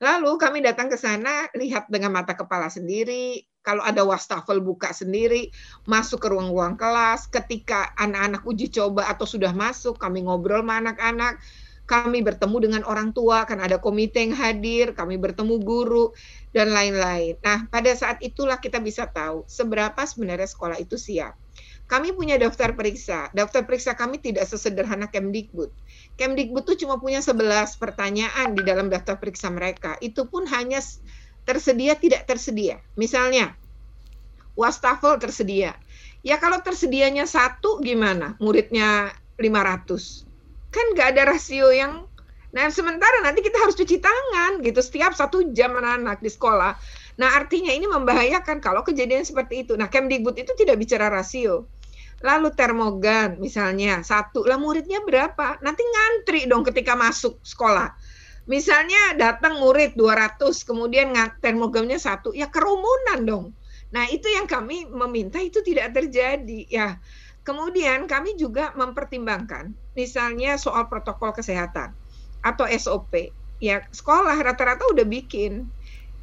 Lalu 0.00 0.36
kami 0.36 0.60
datang 0.60 0.92
ke 0.92 0.96
sana 1.00 1.48
lihat 1.56 1.88
dengan 1.88 2.12
mata 2.12 2.36
kepala 2.36 2.68
sendiri, 2.68 3.40
kalau 3.62 3.82
ada 3.82 4.02
wastafel 4.02 4.58
buka 4.58 4.90
sendiri, 4.90 5.54
masuk 5.86 6.22
ke 6.22 6.28
ruang-ruang 6.30 6.74
kelas, 6.74 7.30
ketika 7.30 7.94
anak-anak 7.94 8.42
uji 8.42 8.68
coba 8.74 9.06
atau 9.06 9.24
sudah 9.24 9.54
masuk, 9.54 9.96
kami 9.96 10.26
ngobrol 10.26 10.66
sama 10.66 10.82
anak-anak, 10.82 11.38
kami 11.86 12.22
bertemu 12.22 12.56
dengan 12.58 12.82
orang 12.86 13.10
tua, 13.10 13.46
kan 13.46 13.58
ada 13.58 13.78
komite 13.78 14.22
yang 14.22 14.34
hadir, 14.34 14.94
kami 14.94 15.18
bertemu 15.18 15.62
guru, 15.62 16.14
dan 16.50 16.70
lain-lain. 16.70 17.38
Nah, 17.42 17.66
pada 17.70 17.90
saat 17.94 18.22
itulah 18.22 18.58
kita 18.58 18.78
bisa 18.78 19.06
tahu 19.10 19.46
seberapa 19.50 19.98
sebenarnya 20.02 20.46
sekolah 20.46 20.78
itu 20.78 20.94
siap. 20.98 21.34
Kami 21.90 22.16
punya 22.16 22.40
daftar 22.40 22.72
periksa. 22.72 23.28
Daftar 23.36 23.68
periksa 23.68 23.92
kami 23.92 24.16
tidak 24.16 24.48
sesederhana 24.48 25.12
Kemdikbud. 25.12 25.68
Kemdikbud 26.16 26.64
itu 26.64 26.86
cuma 26.86 26.96
punya 26.96 27.20
11 27.20 27.76
pertanyaan 27.76 28.56
di 28.56 28.64
dalam 28.64 28.88
daftar 28.88 29.20
periksa 29.20 29.52
mereka. 29.52 30.00
Itu 30.00 30.24
pun 30.24 30.48
hanya 30.48 30.80
tersedia 31.42 31.98
tidak 31.98 32.26
tersedia. 32.26 32.78
Misalnya, 32.94 33.54
wastafel 34.54 35.18
tersedia. 35.18 35.76
Ya 36.22 36.38
kalau 36.38 36.62
tersedianya 36.62 37.26
satu 37.26 37.82
gimana? 37.82 38.38
Muridnya 38.38 39.10
500. 39.40 40.22
Kan 40.70 40.86
nggak 40.94 41.08
ada 41.16 41.22
rasio 41.34 41.68
yang 41.74 42.06
Nah, 42.52 42.68
sementara 42.68 43.24
nanti 43.24 43.40
kita 43.40 43.56
harus 43.56 43.72
cuci 43.72 43.96
tangan 43.96 44.60
gitu 44.60 44.84
setiap 44.84 45.16
satu 45.16 45.56
jam 45.56 45.72
anak-anak 45.72 46.20
di 46.20 46.28
sekolah. 46.28 46.76
Nah, 47.16 47.28
artinya 47.32 47.72
ini 47.72 47.88
membahayakan 47.88 48.60
kalau 48.60 48.84
kejadian 48.84 49.24
seperti 49.24 49.64
itu. 49.64 49.72
Nah, 49.72 49.88
Kemdikbud 49.88 50.36
itu 50.36 50.52
tidak 50.52 50.76
bicara 50.76 51.08
rasio. 51.08 51.64
Lalu 52.20 52.52
termogan 52.52 53.40
misalnya 53.40 54.04
satu, 54.04 54.44
lah 54.44 54.60
muridnya 54.60 55.00
berapa? 55.00 55.64
Nanti 55.64 55.80
ngantri 55.80 56.44
dong 56.44 56.60
ketika 56.60 56.92
masuk 56.92 57.40
sekolah 57.40 57.88
Misalnya 58.52 59.16
datang 59.16 59.64
murid 59.64 59.96
200, 59.96 60.36
kemudian 60.68 61.16
termogramnya 61.40 61.96
satu, 61.96 62.36
ya 62.36 62.52
kerumunan 62.52 63.24
dong. 63.24 63.46
Nah, 63.96 64.04
itu 64.12 64.28
yang 64.28 64.44
kami 64.44 64.84
meminta 64.92 65.40
itu 65.40 65.64
tidak 65.64 65.96
terjadi. 65.96 66.68
Ya, 66.68 67.00
kemudian 67.48 68.04
kami 68.04 68.36
juga 68.36 68.76
mempertimbangkan, 68.76 69.72
misalnya 69.96 70.60
soal 70.60 70.84
protokol 70.92 71.32
kesehatan 71.32 71.96
atau 72.44 72.68
SOP. 72.68 73.32
Ya, 73.56 73.88
sekolah 73.88 74.36
rata-rata 74.36 74.84
udah 74.92 75.08
bikin. 75.08 75.72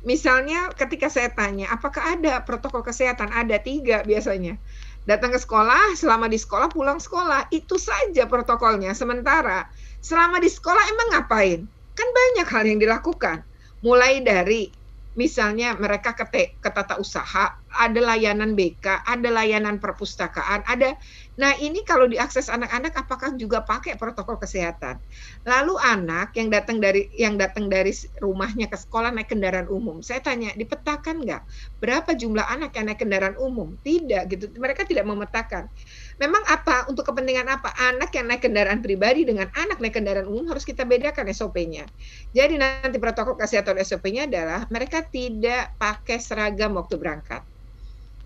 Misalnya 0.05 0.69
ketika 0.77 1.09
saya 1.09 1.33
tanya, 1.33 1.73
apakah 1.73 2.13
ada 2.13 2.45
protokol 2.45 2.85
kesehatan? 2.85 3.33
Ada 3.33 3.57
tiga 3.57 4.05
biasanya. 4.05 4.61
Datang 5.09 5.33
ke 5.33 5.41
sekolah, 5.41 5.97
selama 5.97 6.29
di 6.29 6.37
sekolah, 6.37 6.69
pulang 6.69 7.01
sekolah. 7.01 7.49
Itu 7.49 7.81
saja 7.81 8.29
protokolnya. 8.29 8.93
Sementara 8.93 9.65
selama 9.97 10.37
di 10.37 10.45
sekolah 10.45 10.83
emang 10.93 11.09
ngapain? 11.17 11.78
Kan 11.99 12.07
banyak 12.15 12.47
hal 12.47 12.63
yang 12.63 12.79
dilakukan. 12.79 13.43
Mulai 13.83 14.23
dari 14.23 14.71
misalnya 15.19 15.75
mereka 15.75 16.15
ke, 16.15 16.55
ke 16.63 16.69
tata 16.71 16.95
usaha, 16.95 17.51
ada 17.75 17.99
layanan 17.99 18.55
BK, 18.55 19.03
ada 19.03 19.27
layanan 19.27 19.83
perpustakaan, 19.83 20.63
ada. 20.63 20.95
Nah 21.35 21.59
ini 21.59 21.83
kalau 21.83 22.07
diakses 22.07 22.47
anak-anak, 22.47 22.95
apakah 22.95 23.35
juga 23.35 23.59
pakai 23.67 23.99
protokol 23.99 24.39
kesehatan? 24.39 24.95
Lalu 25.43 25.75
anak 25.75 26.31
yang 26.39 26.47
datang 26.47 26.79
dari 26.79 27.11
yang 27.19 27.35
datang 27.35 27.67
dari 27.67 27.91
rumahnya 28.23 28.71
ke 28.71 28.79
sekolah 28.79 29.11
naik 29.11 29.27
kendaraan 29.35 29.67
umum, 29.67 29.99
saya 29.99 30.23
tanya 30.23 30.55
dipetakan 30.55 31.19
nggak 31.27 31.41
berapa 31.83 32.15
jumlah 32.15 32.47
anak 32.47 32.71
yang 32.79 32.87
naik 32.87 33.03
kendaraan 33.03 33.35
umum? 33.35 33.75
Tidak 33.83 34.23
gitu, 34.31 34.45
mereka 34.55 34.87
tidak 34.87 35.03
memetakan. 35.03 35.67
Memang 36.19 36.43
apa 36.51 36.83
untuk 36.91 37.07
kepentingan 37.07 37.47
apa 37.47 37.71
anak 37.79 38.11
yang 38.11 38.27
naik 38.27 38.43
kendaraan 38.43 38.83
pribadi 38.83 39.23
dengan 39.23 39.47
anak 39.55 39.79
naik 39.79 39.95
kendaraan 39.95 40.27
umum 40.27 40.51
harus 40.51 40.67
kita 40.67 40.83
bedakan 40.83 41.31
SOP-nya. 41.31 41.87
Jadi 42.35 42.59
nanti 42.59 42.99
protokol 42.99 43.39
kesehatan 43.39 43.79
SOP-nya 43.79 44.27
adalah 44.27 44.67
mereka 44.67 44.99
tidak 44.99 45.71
pakai 45.79 46.19
seragam 46.19 46.75
waktu 46.75 46.99
berangkat. 46.99 47.39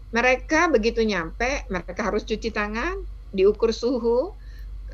Mereka 0.09 0.73
begitu 0.73 1.05
nyampe, 1.05 1.69
mereka 1.69 2.01
harus 2.09 2.25
cuci 2.25 2.49
tangan, 2.49 2.97
diukur 3.29 3.69
suhu, 3.69 4.33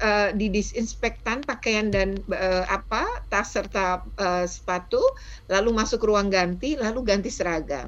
uh, 0.03 0.29
didisinspektan 0.36 1.44
pakaian 1.48 1.88
dan 1.91 2.20
uh, 2.32 2.68
apa 2.68 3.08
tas 3.32 3.56
serta 3.56 4.03
uh, 4.20 4.44
sepatu, 4.44 5.00
lalu 5.48 5.72
masuk 5.72 6.03
ruang 6.03 6.27
ganti, 6.27 6.75
lalu 6.75 7.03
ganti 7.08 7.32
seragam. 7.32 7.88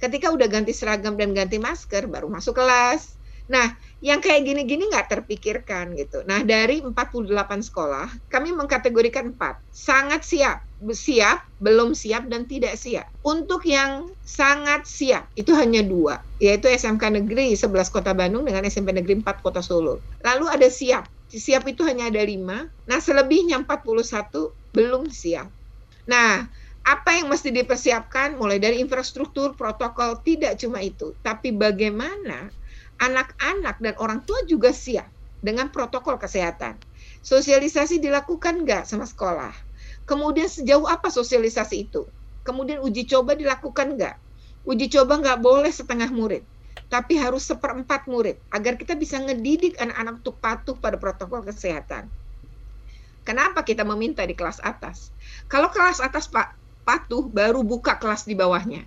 Ketika 0.00 0.32
udah 0.32 0.48
ganti 0.48 0.72
seragam 0.72 1.16
dan 1.16 1.36
ganti 1.36 1.60
masker, 1.60 2.08
baru 2.08 2.28
masuk 2.28 2.56
kelas 2.56 3.15
Nah, 3.46 3.78
yang 4.02 4.18
kayak 4.18 4.42
gini-gini 4.42 4.90
nggak 4.90 5.06
terpikirkan 5.06 5.94
gitu. 5.94 6.26
Nah, 6.26 6.42
dari 6.42 6.82
48 6.82 7.62
sekolah, 7.62 8.10
kami 8.26 8.50
mengkategorikan 8.50 9.34
empat. 9.34 9.62
Sangat 9.70 10.26
siap, 10.26 10.66
siap, 10.90 11.46
belum 11.62 11.94
siap, 11.94 12.26
dan 12.26 12.50
tidak 12.50 12.74
siap. 12.74 13.06
Untuk 13.22 13.62
yang 13.64 14.10
sangat 14.26 14.84
siap, 14.84 15.30
itu 15.38 15.54
hanya 15.54 15.86
dua, 15.86 16.18
yaitu 16.42 16.66
SMK 16.66 17.22
Negeri 17.22 17.54
11 17.54 17.94
Kota 17.94 18.12
Bandung 18.12 18.42
dengan 18.42 18.66
SMP 18.66 18.90
Negeri 18.90 19.22
4 19.22 19.42
Kota 19.46 19.62
Solo. 19.62 20.02
Lalu 20.26 20.44
ada 20.50 20.66
siap, 20.66 21.06
siap 21.30 21.64
itu 21.70 21.86
hanya 21.86 22.10
ada 22.10 22.22
lima. 22.26 22.66
Nah, 22.90 22.98
selebihnya 22.98 23.62
41 23.62 24.50
belum 24.74 25.06
siap. 25.08 25.48
Nah, 26.10 26.46
apa 26.86 27.18
yang 27.18 27.26
mesti 27.26 27.50
dipersiapkan 27.50 28.38
mulai 28.38 28.62
dari 28.62 28.78
infrastruktur, 28.78 29.58
protokol, 29.58 30.22
tidak 30.22 30.54
cuma 30.62 30.78
itu, 30.78 31.18
tapi 31.18 31.50
bagaimana 31.50 32.46
anak-anak 32.96 33.76
dan 33.80 33.94
orang 34.00 34.24
tua 34.24 34.40
juga 34.48 34.72
siap 34.72 35.08
dengan 35.40 35.68
protokol 35.68 36.16
kesehatan. 36.16 36.80
Sosialisasi 37.20 38.00
dilakukan 38.00 38.64
nggak 38.64 38.88
sama 38.88 39.04
sekolah? 39.04 39.52
Kemudian 40.08 40.48
sejauh 40.48 40.86
apa 40.88 41.10
sosialisasi 41.12 41.90
itu? 41.90 42.06
Kemudian 42.46 42.78
uji 42.82 43.06
coba 43.10 43.34
dilakukan 43.34 43.98
nggak? 43.98 44.16
Uji 44.66 44.86
coba 44.90 45.18
nggak 45.22 45.38
boleh 45.42 45.70
setengah 45.70 46.10
murid, 46.10 46.42
tapi 46.90 47.18
harus 47.18 47.46
seperempat 47.46 48.10
murid 48.10 48.38
agar 48.50 48.74
kita 48.74 48.98
bisa 48.98 49.18
ngedidik 49.22 49.78
anak-anak 49.78 50.22
untuk 50.22 50.38
patuh 50.42 50.76
pada 50.78 50.98
protokol 50.98 51.42
kesehatan. 51.46 52.10
Kenapa 53.26 53.66
kita 53.66 53.82
meminta 53.82 54.22
di 54.22 54.38
kelas 54.38 54.62
atas? 54.62 55.10
Kalau 55.50 55.70
kelas 55.70 55.98
atas 55.98 56.30
pak 56.30 56.54
patuh, 56.86 57.26
baru 57.26 57.66
buka 57.66 57.98
kelas 57.98 58.22
di 58.22 58.38
bawahnya 58.38 58.86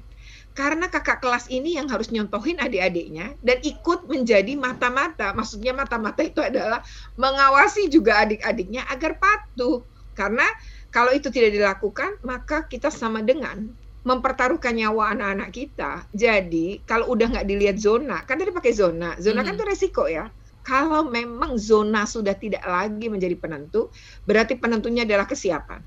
karena 0.60 0.92
kakak 0.92 1.24
kelas 1.24 1.48
ini 1.48 1.80
yang 1.80 1.88
harus 1.88 2.12
nyontohin 2.12 2.60
adik-adiknya 2.60 3.32
dan 3.40 3.64
ikut 3.64 4.12
menjadi 4.12 4.60
mata-mata. 4.60 5.32
Maksudnya 5.32 5.72
mata-mata 5.72 6.20
itu 6.20 6.44
adalah 6.44 6.84
mengawasi 7.16 7.88
juga 7.88 8.28
adik-adiknya 8.28 8.84
agar 8.92 9.16
patuh. 9.16 9.80
Karena 10.20 10.44
kalau 10.92 11.16
itu 11.16 11.32
tidak 11.32 11.56
dilakukan, 11.56 12.20
maka 12.28 12.68
kita 12.68 12.92
sama 12.92 13.24
dengan 13.24 13.72
mempertaruhkan 14.04 14.76
nyawa 14.76 15.16
anak-anak 15.16 15.50
kita. 15.56 16.04
Jadi 16.12 16.84
kalau 16.84 17.16
udah 17.16 17.40
nggak 17.40 17.48
dilihat 17.48 17.80
zona, 17.80 18.28
kan 18.28 18.36
tadi 18.36 18.52
pakai 18.52 18.76
zona, 18.76 19.16
zona 19.16 19.48
kan 19.48 19.56
itu 19.56 19.64
resiko 19.64 20.12
ya. 20.12 20.28
Kalau 20.68 21.08
memang 21.08 21.56
zona 21.56 22.04
sudah 22.04 22.36
tidak 22.36 22.68
lagi 22.68 23.08
menjadi 23.08 23.40
penentu, 23.40 23.96
berarti 24.28 24.60
penentunya 24.60 25.08
adalah 25.08 25.24
kesiapan. 25.24 25.80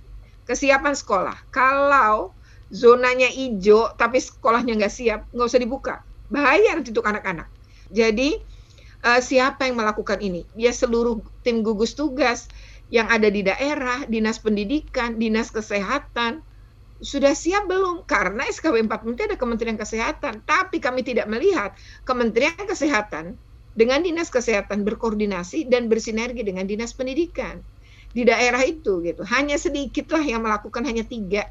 Kesiapan 0.49 0.97
sekolah. 0.97 1.37
Kalau 1.53 2.33
zonanya 2.73 3.29
hijau 3.29 3.93
tapi 3.95 4.19
sekolahnya 4.19 4.81
nggak 4.81 4.93
siap, 4.93 5.21
nggak 5.31 5.47
usah 5.47 5.61
dibuka. 5.61 5.95
Bahaya 6.33 6.73
nanti 6.73 6.91
untuk 6.91 7.05
anak-anak. 7.05 7.47
Jadi 7.93 8.41
uh, 9.05 9.21
siapa 9.21 9.69
yang 9.69 9.77
melakukan 9.77 10.19
ini? 10.25 10.49
Ya 10.57 10.73
seluruh 10.73 11.21
tim 11.45 11.61
gugus 11.61 11.93
tugas 11.93 12.49
yang 12.89 13.13
ada 13.13 13.29
di 13.29 13.45
daerah, 13.45 14.09
dinas 14.09 14.41
pendidikan, 14.41 15.21
dinas 15.21 15.53
kesehatan, 15.53 16.41
sudah 17.03 17.37
siap 17.37 17.69
belum? 17.69 18.09
Karena 18.09 18.49
SKW 18.49 18.89
4 18.89 19.17
itu 19.17 19.23
ada 19.27 19.37
Kementerian 19.37 19.77
Kesehatan, 19.81 20.45
tapi 20.47 20.79
kami 20.79 21.03
tidak 21.03 21.27
melihat 21.27 21.75
Kementerian 22.05 22.57
Kesehatan 22.57 23.37
dengan 23.73 24.05
dinas 24.05 24.29
kesehatan 24.29 24.85
berkoordinasi 24.85 25.67
dan 25.73 25.89
bersinergi 25.89 26.45
dengan 26.45 26.69
dinas 26.69 26.93
pendidikan 26.93 27.65
di 28.13 28.29
daerah 28.29 28.61
itu 28.63 29.01
gitu. 29.01 29.25
Hanya 29.25 29.57
sedikitlah 29.57 30.21
yang 30.21 30.45
melakukan 30.45 30.85
hanya 30.85 31.03
tiga 31.09 31.49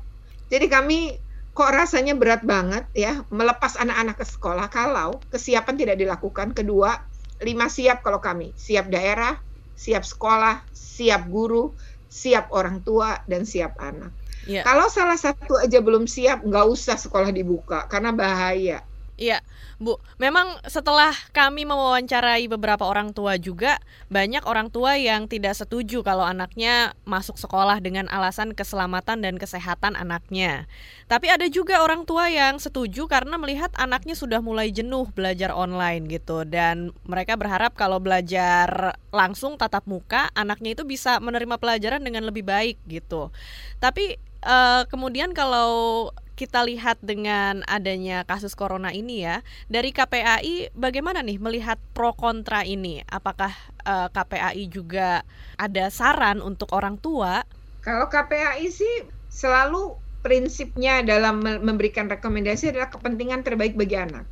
jadi 0.51 0.67
kami 0.67 1.15
kok 1.51 1.71
rasanya 1.71 2.15
berat 2.15 2.43
banget 2.43 2.87
ya 2.91 3.23
melepas 3.31 3.79
anak-anak 3.79 4.19
ke 4.19 4.25
sekolah 4.27 4.67
kalau 4.67 5.19
kesiapan 5.31 5.75
tidak 5.79 5.97
dilakukan. 5.99 6.51
Kedua, 6.51 6.95
lima 7.39 7.71
siap 7.71 8.03
kalau 8.03 8.19
kami, 8.19 8.51
siap 8.59 8.91
daerah, 8.91 9.39
siap 9.75 10.03
sekolah, 10.03 10.67
siap 10.75 11.31
guru, 11.31 11.71
siap 12.11 12.51
orang 12.51 12.83
tua 12.83 13.23
dan 13.27 13.47
siap 13.47 13.79
anak. 13.79 14.11
Ya. 14.43 14.67
Kalau 14.67 14.91
salah 14.91 15.15
satu 15.15 15.55
aja 15.55 15.79
belum 15.79 16.09
siap, 16.09 16.43
nggak 16.43 16.65
usah 16.67 16.99
sekolah 16.99 17.31
dibuka 17.31 17.87
karena 17.87 18.11
bahaya. 18.11 18.83
Iya, 19.21 19.45
Bu. 19.77 20.01
Memang 20.17 20.57
setelah 20.65 21.13
kami 21.29 21.61
mewawancarai 21.69 22.49
beberapa 22.49 22.89
orang 22.89 23.13
tua 23.13 23.37
juga, 23.37 23.77
banyak 24.09 24.41
orang 24.49 24.73
tua 24.73 24.97
yang 24.97 25.29
tidak 25.29 25.53
setuju 25.53 26.01
kalau 26.01 26.25
anaknya 26.25 26.97
masuk 27.05 27.37
sekolah 27.37 27.77
dengan 27.85 28.09
alasan 28.09 28.57
keselamatan 28.57 29.21
dan 29.21 29.37
kesehatan 29.37 29.93
anaknya. 29.93 30.65
Tapi 31.05 31.29
ada 31.29 31.45
juga 31.53 31.85
orang 31.85 32.09
tua 32.09 32.33
yang 32.33 32.57
setuju 32.57 33.05
karena 33.05 33.37
melihat 33.37 33.69
anaknya 33.77 34.17
sudah 34.17 34.41
mulai 34.41 34.73
jenuh 34.73 35.05
belajar 35.13 35.53
online 35.53 36.09
gitu 36.09 36.41
dan 36.41 36.89
mereka 37.05 37.37
berharap 37.37 37.77
kalau 37.77 38.01
belajar 38.01 38.97
langsung 39.13 39.53
tatap 39.53 39.85
muka, 39.85 40.33
anaknya 40.33 40.73
itu 40.73 40.81
bisa 40.81 41.21
menerima 41.21 41.61
pelajaran 41.61 42.01
dengan 42.01 42.25
lebih 42.25 42.41
baik 42.41 42.81
gitu. 42.89 43.29
Tapi 43.77 44.17
uh, 44.49 44.89
kemudian 44.89 45.37
kalau 45.37 46.09
kita 46.41 46.65
lihat 46.65 46.97
dengan 47.05 47.61
adanya 47.69 48.25
kasus 48.25 48.57
corona 48.57 48.89
ini 48.89 49.21
ya, 49.21 49.45
dari 49.69 49.93
KPAI 49.93 50.73
bagaimana 50.73 51.21
nih 51.21 51.37
melihat 51.37 51.77
pro 51.93 52.17
kontra 52.17 52.65
ini? 52.65 53.05
Apakah 53.05 53.53
uh, 53.85 54.05
eh, 54.05 54.07
KPAI 54.09 54.65
juga 54.65 55.21
ada 55.61 55.93
saran 55.93 56.41
untuk 56.41 56.73
orang 56.73 56.97
tua? 56.97 57.45
Kalau 57.85 58.09
KPAI 58.09 58.65
sih 58.73 59.05
selalu 59.29 59.93
prinsipnya 60.25 61.05
dalam 61.05 61.45
memberikan 61.45 62.09
rekomendasi 62.09 62.73
adalah 62.73 62.89
kepentingan 62.89 63.45
terbaik 63.45 63.77
bagi 63.77 64.01
anak. 64.01 64.25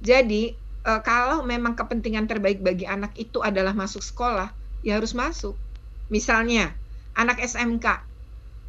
Jadi 0.00 0.56
uh, 0.88 1.04
kalau 1.04 1.44
memang 1.44 1.76
kepentingan 1.76 2.32
terbaik 2.32 2.64
bagi 2.64 2.88
anak 2.88 3.12
itu 3.20 3.44
adalah 3.44 3.76
masuk 3.76 4.00
sekolah, 4.00 4.56
ya 4.80 4.96
harus 4.96 5.12
masuk. 5.12 5.52
Misalnya 6.08 6.72
anak 7.12 7.44
SMK 7.44 8.08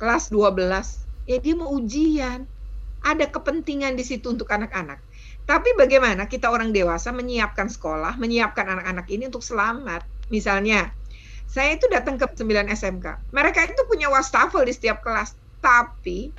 kelas 0.03 0.35
12, 0.35 1.31
ya 1.31 1.39
dia 1.39 1.55
mau 1.55 1.71
ujian 1.71 2.43
ada 3.03 3.27
kepentingan 3.27 3.99
di 3.99 4.03
situ 4.07 4.31
untuk 4.31 4.49
anak-anak. 4.49 4.99
Tapi 5.43 5.75
bagaimana 5.75 6.31
kita 6.31 6.47
orang 6.47 6.71
dewasa 6.71 7.11
menyiapkan 7.11 7.67
sekolah, 7.67 8.15
menyiapkan 8.15 8.63
anak-anak 8.63 9.07
ini 9.11 9.27
untuk 9.27 9.43
selamat? 9.43 10.07
Misalnya, 10.31 10.95
saya 11.51 11.75
itu 11.75 11.85
datang 11.91 12.15
ke 12.15 12.25
9 12.25 12.71
SMK. 12.71 13.29
Mereka 13.35 13.75
itu 13.75 13.83
punya 13.85 14.07
wastafel 14.07 14.63
di 14.63 14.71
setiap 14.71 15.03
kelas, 15.03 15.35
tapi 15.59 16.31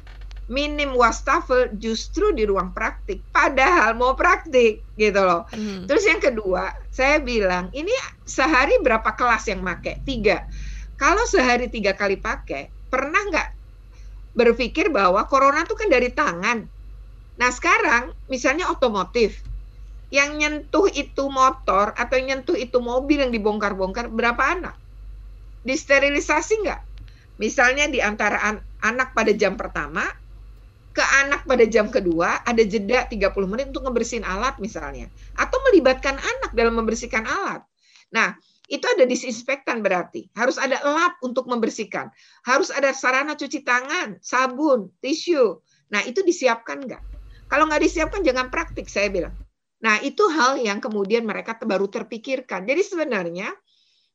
minim 0.48 0.92
wastafel 0.96 1.72
justru 1.76 2.32
di 2.32 2.48
ruang 2.48 2.72
praktik. 2.72 3.20
Padahal 3.32 3.96
mau 3.96 4.16
praktik 4.16 4.84
gitu 4.96 5.20
loh. 5.20 5.44
Hmm. 5.52 5.84
Terus 5.84 6.04
yang 6.08 6.20
kedua, 6.20 6.72
saya 6.88 7.20
bilang 7.20 7.68
ini 7.76 7.92
sehari 8.24 8.80
berapa 8.80 9.12
kelas 9.16 9.48
yang 9.48 9.60
make? 9.60 10.00
Tiga. 10.04 10.48
Kalau 10.96 11.28
sehari 11.28 11.68
tiga 11.68 11.92
kali 11.92 12.20
pakai, 12.20 12.70
pernah 12.88 13.18
nggak 13.18 13.48
berpikir 14.34 14.90
bahwa 14.90 15.24
corona 15.30 15.62
itu 15.62 15.74
kan 15.78 15.88
dari 15.88 16.10
tangan. 16.10 16.66
Nah 17.38 17.50
sekarang 17.50 18.14
misalnya 18.30 18.70
otomotif, 18.70 19.42
yang 20.14 20.38
nyentuh 20.38 20.86
itu 20.94 21.26
motor 21.26 21.90
atau 21.94 22.14
yang 22.14 22.38
nyentuh 22.38 22.54
itu 22.54 22.78
mobil 22.78 23.18
yang 23.26 23.34
dibongkar-bongkar 23.34 24.10
berapa 24.14 24.42
anak? 24.42 24.76
Disterilisasi 25.66 26.62
nggak? 26.62 26.80
Misalnya 27.42 27.90
di 27.90 27.98
antara 27.98 28.38
an 28.38 28.62
anak 28.84 29.10
pada 29.10 29.34
jam 29.34 29.58
pertama 29.58 30.06
ke 30.94 31.02
anak 31.02 31.42
pada 31.42 31.66
jam 31.66 31.90
kedua 31.90 32.46
ada 32.46 32.62
jeda 32.62 33.10
30 33.10 33.34
menit 33.50 33.66
untuk 33.74 33.82
ngebersihin 33.90 34.22
alat 34.22 34.54
misalnya 34.62 35.10
atau 35.34 35.58
melibatkan 35.66 36.14
anak 36.14 36.54
dalam 36.54 36.78
membersihkan 36.78 37.26
alat. 37.26 37.66
Nah, 38.14 38.38
itu 38.68 38.84
ada 38.88 39.04
disinfektan 39.04 39.84
berarti. 39.84 40.32
Harus 40.32 40.56
ada 40.56 40.80
lap 40.80 41.20
untuk 41.20 41.44
membersihkan. 41.44 42.08
Harus 42.48 42.72
ada 42.72 42.96
sarana 42.96 43.36
cuci 43.36 43.60
tangan, 43.60 44.16
sabun, 44.24 44.88
tisu. 45.04 45.60
Nah, 45.92 46.00
itu 46.08 46.24
disiapkan 46.24 46.80
nggak? 46.80 47.02
Kalau 47.52 47.68
nggak 47.68 47.82
disiapkan 47.84 48.24
jangan 48.24 48.48
praktik, 48.48 48.88
saya 48.88 49.12
bilang. 49.12 49.34
Nah, 49.84 50.00
itu 50.00 50.24
hal 50.32 50.56
yang 50.56 50.80
kemudian 50.80 51.28
mereka 51.28 51.60
baru 51.60 51.84
terpikirkan. 51.92 52.64
Jadi 52.64 52.80
sebenarnya 52.80 53.52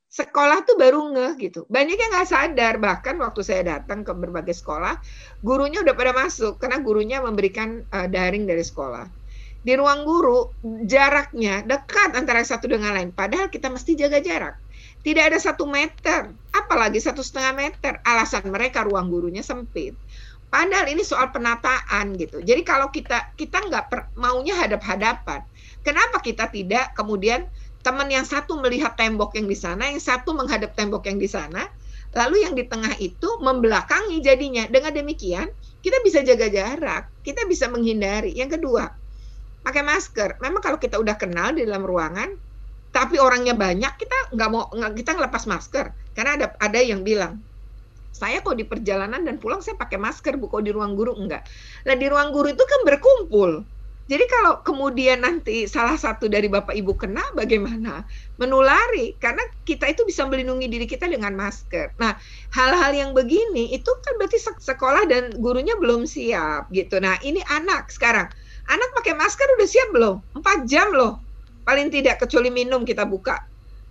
sekolah 0.10 0.66
tuh 0.66 0.74
baru 0.82 1.14
ngeh 1.14 1.34
gitu. 1.38 1.70
Banyak 1.70 1.94
yang 1.94 2.10
nggak 2.18 2.30
sadar, 2.30 2.82
bahkan 2.82 3.22
waktu 3.22 3.46
saya 3.46 3.78
datang 3.78 4.02
ke 4.02 4.10
berbagai 4.10 4.58
sekolah, 4.58 4.98
gurunya 5.46 5.86
udah 5.86 5.94
pada 5.94 6.12
masuk 6.18 6.58
karena 6.58 6.82
gurunya 6.82 7.22
memberikan 7.22 7.86
uh, 7.94 8.10
daring 8.10 8.50
dari 8.50 8.66
sekolah. 8.66 9.19
Di 9.60 9.76
ruang 9.76 10.08
guru 10.08 10.56
jaraknya 10.88 11.68
dekat 11.68 12.16
antara 12.16 12.40
satu 12.48 12.72
dengan 12.72 12.96
lain, 12.96 13.12
padahal 13.12 13.52
kita 13.52 13.68
mesti 13.68 14.00
jaga 14.00 14.24
jarak. 14.24 14.56
Tidak 15.00 15.24
ada 15.32 15.40
satu 15.40 15.64
meter, 15.64 16.32
apalagi 16.52 17.00
satu 17.00 17.24
setengah 17.24 17.56
meter. 17.56 18.04
Alasan 18.04 18.52
mereka 18.52 18.84
ruang 18.84 19.08
gurunya 19.08 19.44
sempit. 19.44 19.96
Padahal 20.50 20.90
ini 20.90 21.06
soal 21.06 21.30
penataan 21.30 22.18
gitu. 22.18 22.42
Jadi 22.42 22.66
kalau 22.66 22.90
kita 22.90 23.32
kita 23.38 23.64
nggak 23.70 24.16
maunya 24.18 24.58
hadap-hadapan, 24.58 25.46
kenapa 25.86 26.20
kita 26.20 26.50
tidak 26.50 26.92
kemudian 26.98 27.46
teman 27.80 28.12
yang 28.12 28.28
satu 28.28 28.60
melihat 28.60 28.98
tembok 29.00 29.40
yang 29.40 29.48
di 29.48 29.56
sana, 29.56 29.88
yang 29.88 30.04
satu 30.04 30.36
menghadap 30.36 30.76
tembok 30.76 31.08
yang 31.08 31.16
di 31.16 31.30
sana, 31.32 31.70
lalu 32.12 32.44
yang 32.44 32.58
di 32.58 32.68
tengah 32.68 32.92
itu 33.00 33.40
membelakangi 33.40 34.20
jadinya. 34.20 34.68
Dengan 34.68 34.92
demikian, 34.92 35.48
kita 35.80 36.04
bisa 36.04 36.26
jaga 36.28 36.52
jarak, 36.52 37.08
kita 37.24 37.48
bisa 37.48 37.72
menghindari. 37.72 38.36
Yang 38.36 38.60
kedua, 38.60 38.99
pakai 39.66 39.84
masker. 39.84 40.40
Memang 40.40 40.62
kalau 40.64 40.78
kita 40.78 40.98
udah 41.00 41.16
kenal 41.20 41.56
di 41.56 41.66
dalam 41.66 41.84
ruangan, 41.84 42.30
tapi 42.90 43.22
orangnya 43.22 43.54
banyak, 43.54 43.94
kita 44.00 44.34
nggak 44.34 44.50
mau 44.50 44.68
kita 44.96 45.16
ngelepas 45.16 45.44
masker. 45.46 45.92
Karena 46.16 46.40
ada 46.40 46.48
ada 46.60 46.80
yang 46.80 47.06
bilang, 47.06 47.40
saya 48.12 48.42
kok 48.44 48.58
di 48.58 48.66
perjalanan 48.66 49.24
dan 49.24 49.38
pulang 49.38 49.64
saya 49.64 49.78
pakai 49.78 50.00
masker, 50.02 50.36
bu 50.36 50.50
kok 50.50 50.66
di 50.66 50.72
ruang 50.74 50.98
guru 50.98 51.16
enggak. 51.16 51.46
Nah 51.86 51.96
di 51.96 52.06
ruang 52.10 52.34
guru 52.34 52.52
itu 52.52 52.64
kan 52.66 52.82
berkumpul 52.88 53.64
jadi 54.10 54.26
kalau 54.26 54.66
kemudian 54.66 55.22
nanti 55.22 55.70
salah 55.70 55.94
satu 55.94 56.26
dari 56.26 56.50
Bapak 56.50 56.74
Ibu 56.74 56.98
kena 56.98 57.22
bagaimana? 57.38 58.10
Menulari 58.42 59.14
karena 59.22 59.46
kita 59.62 59.86
itu 59.86 60.02
bisa 60.02 60.26
melindungi 60.26 60.66
diri 60.66 60.90
kita 60.90 61.06
dengan 61.06 61.38
masker. 61.38 61.94
Nah, 62.02 62.18
hal-hal 62.50 62.90
yang 62.98 63.14
begini 63.14 63.70
itu 63.70 63.92
kan 64.02 64.18
berarti 64.18 64.42
sekolah 64.42 65.06
dan 65.06 65.30
gurunya 65.38 65.78
belum 65.78 66.10
siap 66.10 66.74
gitu. 66.74 66.98
Nah, 66.98 67.22
ini 67.22 67.46
anak 67.54 67.94
sekarang. 67.94 68.34
Anak 68.70 68.90
pakai 68.94 69.18
masker 69.18 69.48
udah 69.58 69.68
siap 69.68 69.90
belum? 69.90 70.16
Empat 70.38 70.70
jam 70.70 70.94
loh. 70.94 71.18
Paling 71.66 71.90
tidak 71.90 72.22
kecuali 72.22 72.54
minum 72.54 72.86
kita 72.86 73.04
buka. 73.06 73.42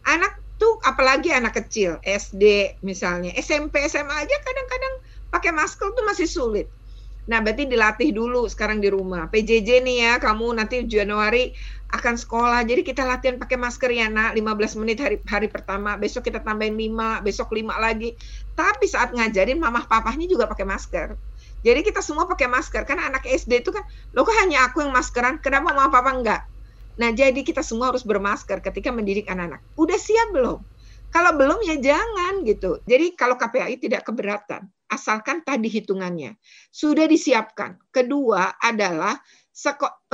Anak 0.06 0.38
tuh 0.58 0.78
apalagi 0.86 1.30
anak 1.30 1.58
kecil, 1.58 1.98
SD 2.02 2.74
misalnya, 2.82 3.30
SMP, 3.38 3.82
SMA 3.86 4.10
aja 4.10 4.36
kadang-kadang 4.42 4.94
pakai 5.30 5.50
masker 5.54 5.94
tuh 5.94 6.04
masih 6.06 6.26
sulit. 6.26 6.66
Nah, 7.28 7.44
berarti 7.44 7.68
dilatih 7.68 8.10
dulu 8.16 8.48
sekarang 8.48 8.80
di 8.80 8.88
rumah. 8.88 9.28
PJJ 9.28 9.84
nih 9.84 9.96
ya, 10.00 10.12
kamu 10.16 10.56
nanti 10.56 10.80
Januari 10.88 11.52
akan 11.92 12.16
sekolah. 12.16 12.64
Jadi 12.64 12.80
kita 12.80 13.04
latihan 13.04 13.36
pakai 13.36 13.60
masker 13.60 13.92
ya, 13.92 14.08
Nak. 14.08 14.32
15 14.32 14.80
menit 14.80 14.96
hari 15.04 15.20
hari 15.28 15.52
pertama, 15.52 16.00
besok 16.00 16.24
kita 16.24 16.40
tambahin 16.40 16.72
5, 16.72 17.20
besok 17.20 17.52
5 17.52 17.76
lagi. 17.76 18.16
Tapi 18.56 18.88
saat 18.88 19.12
ngajarin 19.12 19.60
mamah 19.60 19.84
papahnya 19.84 20.24
juga 20.24 20.48
pakai 20.48 20.64
masker. 20.64 21.08
Jadi 21.62 21.80
kita 21.82 22.00
semua 22.04 22.24
pakai 22.30 22.46
masker. 22.46 22.86
Karena 22.86 23.10
anak 23.10 23.26
SD 23.26 23.66
itu 23.66 23.70
kan, 23.74 23.82
lo 24.14 24.22
kok 24.22 24.34
hanya 24.42 24.68
aku 24.70 24.84
yang 24.84 24.94
maskeran, 24.94 25.42
kenapa 25.42 25.74
mama 25.74 25.90
papa 25.90 26.10
enggak? 26.14 26.42
Nah, 26.98 27.14
jadi 27.14 27.40
kita 27.46 27.62
semua 27.62 27.94
harus 27.94 28.02
bermasker 28.02 28.58
ketika 28.58 28.90
mendidik 28.90 29.30
anak-anak. 29.30 29.62
Udah 29.78 29.98
siap 29.98 30.34
belum? 30.34 30.58
Kalau 31.08 31.32
belum 31.40 31.64
ya 31.64 31.80
jangan 31.80 32.44
gitu. 32.44 32.84
Jadi 32.84 33.16
kalau 33.16 33.40
KPAI 33.40 33.80
tidak 33.80 34.04
keberatan 34.04 34.68
asalkan 34.88 35.44
tadi 35.44 35.68
hitungannya 35.68 36.36
sudah 36.68 37.08
disiapkan. 37.08 37.80
Kedua 37.88 38.56
adalah 38.60 39.16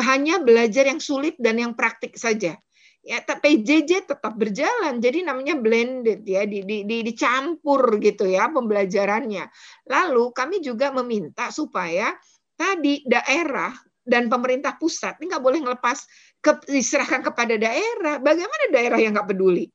hanya 0.02 0.38
belajar 0.42 0.86
yang 0.86 1.02
sulit 1.02 1.34
dan 1.38 1.58
yang 1.58 1.72
praktik 1.74 2.14
saja. 2.14 2.58
Ya, 3.04 3.20
PJJ 3.20 4.08
tetap 4.08 4.32
berjalan, 4.32 4.96
jadi 4.96 5.28
namanya 5.28 5.60
blended 5.60 6.24
ya, 6.24 6.48
di, 6.48 6.64
di, 6.64 6.88
di, 6.88 7.04
dicampur 7.04 8.00
gitu 8.00 8.24
ya 8.24 8.48
pembelajarannya. 8.48 9.44
Lalu 9.92 10.32
kami 10.32 10.64
juga 10.64 10.88
meminta 10.88 11.52
supaya 11.52 12.16
tadi 12.56 13.04
daerah 13.04 13.76
dan 14.00 14.32
pemerintah 14.32 14.80
pusat 14.80 15.20
ini 15.20 15.28
nggak 15.28 15.44
boleh 15.44 15.60
ngelepas 15.60 15.98
ke, 16.40 16.64
diserahkan 16.64 17.20
kepada 17.20 17.60
daerah. 17.60 18.16
Bagaimana 18.24 18.72
daerah 18.72 18.96
yang 18.96 19.12
nggak 19.12 19.36
peduli? 19.36 19.68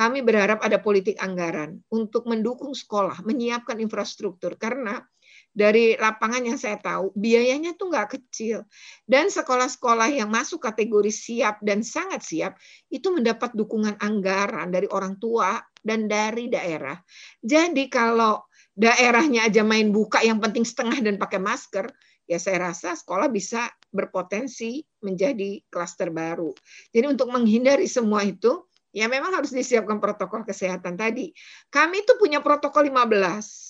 kami 0.00 0.24
berharap 0.24 0.64
ada 0.64 0.80
politik 0.80 1.20
anggaran 1.20 1.76
untuk 1.92 2.24
mendukung 2.24 2.72
sekolah, 2.72 3.20
menyiapkan 3.20 3.76
infrastruktur 3.84 4.56
karena 4.56 5.04
dari 5.50 5.98
lapangan 5.98 6.46
yang 6.46 6.58
saya 6.58 6.78
tahu 6.78 7.10
biayanya 7.18 7.74
tuh 7.74 7.90
nggak 7.90 8.18
kecil 8.18 8.62
dan 9.04 9.28
sekolah-sekolah 9.28 10.08
yang 10.14 10.30
masuk 10.30 10.62
kategori 10.62 11.10
siap 11.10 11.58
dan 11.60 11.82
sangat 11.82 12.22
siap 12.22 12.52
itu 12.86 13.10
mendapat 13.10 13.50
dukungan 13.58 13.98
anggaran 13.98 14.70
dari 14.70 14.86
orang 14.88 15.18
tua 15.18 15.58
dan 15.82 16.06
dari 16.06 16.46
daerah. 16.46 16.94
Jadi 17.42 17.90
kalau 17.90 18.46
daerahnya 18.78 19.50
aja 19.50 19.66
main 19.66 19.90
buka 19.90 20.22
yang 20.22 20.38
penting 20.38 20.62
setengah 20.62 21.02
dan 21.02 21.18
pakai 21.18 21.42
masker, 21.42 21.90
ya 22.30 22.38
saya 22.38 22.70
rasa 22.70 22.94
sekolah 22.94 23.26
bisa 23.26 23.66
berpotensi 23.90 24.86
menjadi 25.02 25.60
klaster 25.66 26.14
baru. 26.14 26.54
Jadi 26.94 27.06
untuk 27.10 27.32
menghindari 27.34 27.90
semua 27.90 28.22
itu, 28.22 28.70
Ya 28.90 29.06
memang 29.06 29.30
harus 29.30 29.54
disiapkan 29.54 30.02
protokol 30.02 30.42
kesehatan 30.42 30.98
tadi. 30.98 31.30
Kami 31.70 32.02
itu 32.02 32.18
punya 32.18 32.42
protokol 32.42 32.90
15 32.90 33.69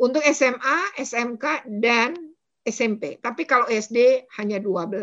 untuk 0.00 0.24
SMA, 0.24 0.96
SMK 0.96 1.68
dan 1.78 2.16
SMP. 2.64 3.20
Tapi 3.20 3.44
kalau 3.44 3.68
SD 3.68 4.24
hanya 4.40 4.56
12. 4.56 4.96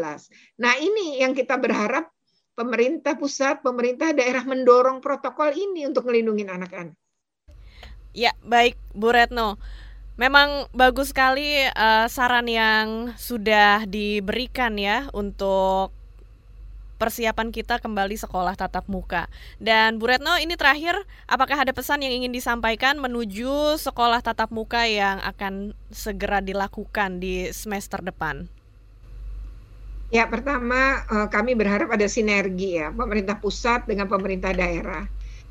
Nah, 0.57 0.73
ini 0.81 1.21
yang 1.21 1.37
kita 1.37 1.61
berharap 1.61 2.09
pemerintah 2.57 3.13
pusat, 3.13 3.61
pemerintah 3.61 4.17
daerah 4.17 4.41
mendorong 4.41 4.97
protokol 4.97 5.53
ini 5.53 5.85
untuk 5.85 6.09
melindungi 6.09 6.49
anak-anak. 6.49 6.97
Ya, 8.17 8.33
baik 8.41 8.81
Bu 8.97 9.13
Retno. 9.13 9.61
Memang 10.17 10.65
bagus 10.73 11.13
sekali 11.13 11.61
uh, 11.69 12.09
saran 12.09 12.49
yang 12.49 13.13
sudah 13.21 13.85
diberikan 13.85 14.73
ya 14.73 15.05
untuk 15.13 15.93
persiapan 16.97 17.53
kita 17.53 17.77
kembali 17.79 18.17
sekolah 18.17 18.57
tatap 18.57 18.89
muka. 18.91 19.29
Dan 19.61 20.01
Bu 20.01 20.09
Retno, 20.09 20.35
ini 20.41 20.57
terakhir, 20.57 20.97
apakah 21.29 21.63
ada 21.63 21.71
pesan 21.71 22.03
yang 22.03 22.11
ingin 22.11 22.33
disampaikan 22.33 22.97
menuju 22.97 23.77
sekolah 23.77 24.19
tatap 24.25 24.49
muka 24.49 24.83
yang 24.89 25.21
akan 25.21 25.77
segera 25.93 26.41
dilakukan 26.41 27.21
di 27.21 27.53
semester 27.53 28.01
depan? 28.01 28.49
Ya, 30.07 30.23
pertama 30.27 31.03
eh, 31.07 31.27
kami 31.27 31.53
berharap 31.53 31.91
ada 31.91 32.07
sinergi 32.07 32.79
ya, 32.79 32.91
pemerintah 32.91 33.37
pusat 33.37 33.85
dengan 33.85 34.07
pemerintah 34.07 34.55
daerah. 34.55 35.05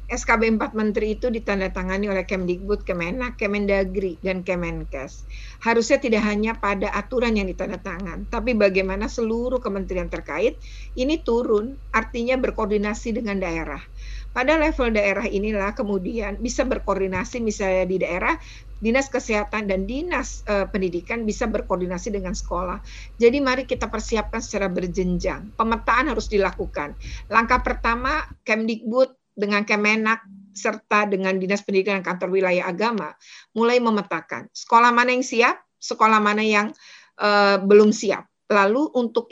SKB 0.06 0.54
4 0.54 0.70
Menteri 0.78 1.18
itu 1.18 1.26
ditandatangani 1.34 2.06
oleh 2.06 2.22
Kemdikbud, 2.22 2.86
Kemenak, 2.86 3.34
Kemendagri, 3.42 4.14
dan 4.22 4.46
Kemenkes. 4.46 5.26
Harusnya 5.58 5.98
tidak 5.98 6.22
hanya 6.22 6.54
pada 6.54 6.94
aturan 6.94 7.34
yang 7.34 7.50
ditandatangan, 7.50 8.30
tapi 8.30 8.54
bagaimana 8.54 9.10
seluruh 9.10 9.58
kementerian 9.58 10.06
terkait 10.06 10.62
ini 10.94 11.18
turun, 11.18 11.74
artinya 11.90 12.38
berkoordinasi 12.38 13.18
dengan 13.18 13.42
daerah. 13.42 13.82
Pada 14.30 14.54
level 14.54 14.94
daerah 14.94 15.26
inilah 15.26 15.74
kemudian 15.74 16.38
bisa 16.38 16.62
berkoordinasi 16.62 17.42
misalnya 17.42 17.88
di 17.88 17.96
daerah 17.98 18.36
Dinas 18.76 19.08
Kesehatan 19.08 19.64
dan 19.72 19.88
Dinas 19.88 20.44
uh, 20.44 20.68
Pendidikan 20.68 21.24
bisa 21.24 21.48
berkoordinasi 21.48 22.12
dengan 22.12 22.36
sekolah. 22.36 22.84
Jadi 23.16 23.40
mari 23.40 23.64
kita 23.64 23.88
persiapkan 23.88 24.44
secara 24.44 24.68
berjenjang. 24.68 25.56
Pemetaan 25.56 26.12
harus 26.12 26.28
dilakukan. 26.28 26.92
Langkah 27.32 27.64
pertama 27.64 28.28
Kemdikbud 28.44 29.25
dengan 29.36 29.62
Kemenak 29.68 30.24
serta 30.56 31.04
dengan 31.04 31.36
Dinas 31.36 31.60
Pendidikan 31.60 32.00
Kantor 32.00 32.32
Wilayah 32.32 32.72
Agama 32.72 33.12
mulai 33.52 33.76
memetakan 33.76 34.48
sekolah 34.56 34.90
mana 34.90 35.12
yang 35.12 35.22
siap, 35.22 35.60
sekolah 35.76 36.18
mana 36.18 36.40
yang 36.40 36.72
uh, 37.20 37.60
belum 37.60 37.92
siap. 37.92 38.24
Lalu 38.46 38.94
untuk 38.96 39.28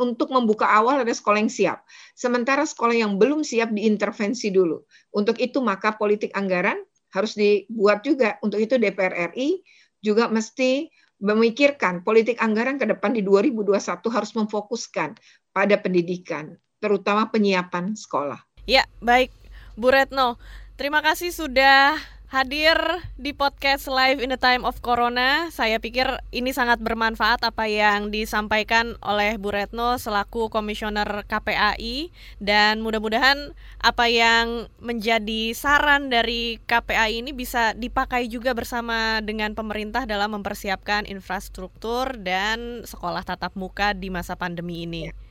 untuk 0.00 0.28
membuka 0.32 0.66
awal 0.66 1.04
ada 1.04 1.14
sekolah 1.14 1.38
yang 1.38 1.52
siap. 1.52 1.84
Sementara 2.16 2.66
sekolah 2.66 2.96
yang 2.96 3.20
belum 3.20 3.46
siap 3.46 3.70
diintervensi 3.70 4.50
dulu. 4.50 4.82
Untuk 5.14 5.38
itu 5.38 5.60
maka 5.60 5.94
politik 5.94 6.34
anggaran 6.34 6.80
harus 7.12 7.36
dibuat 7.36 8.02
juga. 8.02 8.40
Untuk 8.40 8.58
itu 8.58 8.80
DPR 8.80 9.36
RI 9.36 9.60
juga 10.00 10.32
mesti 10.32 10.88
memikirkan 11.20 12.02
politik 12.02 12.40
anggaran 12.40 12.80
ke 12.80 12.88
depan 12.88 13.12
di 13.12 13.20
2021 13.20 14.00
harus 14.10 14.32
memfokuskan 14.32 15.16
pada 15.54 15.76
pendidikan, 15.78 16.56
terutama 16.82 17.30
penyiapan 17.30 17.94
sekolah. 17.94 18.40
Ya, 18.64 18.82
baik 19.04 19.43
Bu 19.74 19.90
Retno. 19.90 20.38
Terima 20.78 21.02
kasih 21.02 21.34
sudah 21.34 21.98
hadir 22.30 22.78
di 23.18 23.34
podcast 23.34 23.90
Live 23.90 24.22
in 24.22 24.30
the 24.30 24.38
Time 24.38 24.62
of 24.62 24.78
Corona. 24.78 25.50
Saya 25.50 25.82
pikir 25.82 26.06
ini 26.30 26.54
sangat 26.54 26.78
bermanfaat 26.78 27.42
apa 27.42 27.66
yang 27.66 28.14
disampaikan 28.14 28.94
oleh 29.02 29.34
Bu 29.34 29.50
Retno 29.50 29.98
selaku 29.98 30.46
komisioner 30.46 31.26
KPAI 31.26 32.14
dan 32.38 32.86
mudah-mudahan 32.86 33.58
apa 33.82 34.06
yang 34.06 34.70
menjadi 34.78 35.50
saran 35.58 36.06
dari 36.06 36.62
KPAI 36.70 37.26
ini 37.26 37.34
bisa 37.34 37.74
dipakai 37.74 38.30
juga 38.30 38.54
bersama 38.54 39.18
dengan 39.26 39.58
pemerintah 39.58 40.06
dalam 40.06 40.38
mempersiapkan 40.38 41.02
infrastruktur 41.10 42.14
dan 42.14 42.86
sekolah 42.86 43.26
tatap 43.26 43.58
muka 43.58 43.90
di 43.90 44.06
masa 44.06 44.38
pandemi 44.38 44.86
ini. 44.86 45.23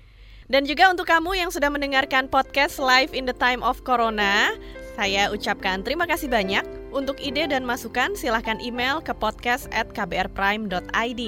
Dan 0.51 0.67
juga 0.67 0.91
untuk 0.91 1.07
kamu 1.07 1.39
yang 1.39 1.49
sudah 1.49 1.71
mendengarkan 1.71 2.27
podcast 2.27 2.81
Live 2.81 3.15
in 3.15 3.23
the 3.23 3.35
Time 3.35 3.63
of 3.63 3.81
Corona, 3.87 4.51
saya 4.99 5.31
ucapkan 5.31 5.81
terima 5.81 6.03
kasih 6.03 6.27
banyak. 6.27 6.82
Untuk 6.93 7.17
ide 7.17 7.49
dan 7.49 7.65
masukan 7.65 8.13
silahkan 8.13 8.61
email 8.61 9.01
ke 9.01 9.17
podcast 9.17 9.65
at 9.73 9.89
kbrprime.id. 9.97 11.21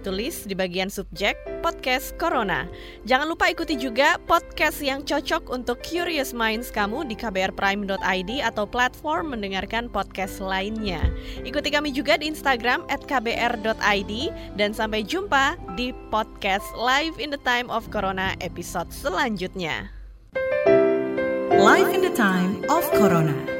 Tulis 0.00 0.48
di 0.48 0.56
bagian 0.56 0.88
subjek 0.88 1.36
podcast 1.60 2.16
Corona. 2.16 2.64
Jangan 3.04 3.28
lupa 3.28 3.52
ikuti 3.52 3.76
juga 3.76 4.16
podcast 4.24 4.80
yang 4.80 5.04
cocok 5.04 5.52
untuk 5.52 5.84
curious 5.84 6.32
minds 6.32 6.72
kamu 6.72 7.04
di 7.04 7.12
kbrprime.id 7.12 8.30
atau 8.40 8.64
platform 8.64 9.36
mendengarkan 9.36 9.92
podcast 9.92 10.40
lainnya. 10.40 11.04
Ikuti 11.44 11.68
kami 11.68 11.92
juga 11.92 12.16
di 12.16 12.32
Instagram 12.32 12.88
at 12.88 13.04
kbr.id 13.04 14.12
dan 14.56 14.72
sampai 14.72 15.04
jumpa 15.04 15.60
di 15.76 15.92
podcast 16.08 16.64
Live 16.80 17.20
in 17.20 17.28
the 17.28 17.40
Time 17.44 17.68
of 17.68 17.92
Corona 17.92 18.32
episode 18.40 18.88
selanjutnya. 18.88 19.92
Life 21.60 21.92
in 21.92 22.00
the 22.00 22.14
Time 22.16 22.64
of 22.72 22.88
Corona. 22.96 23.59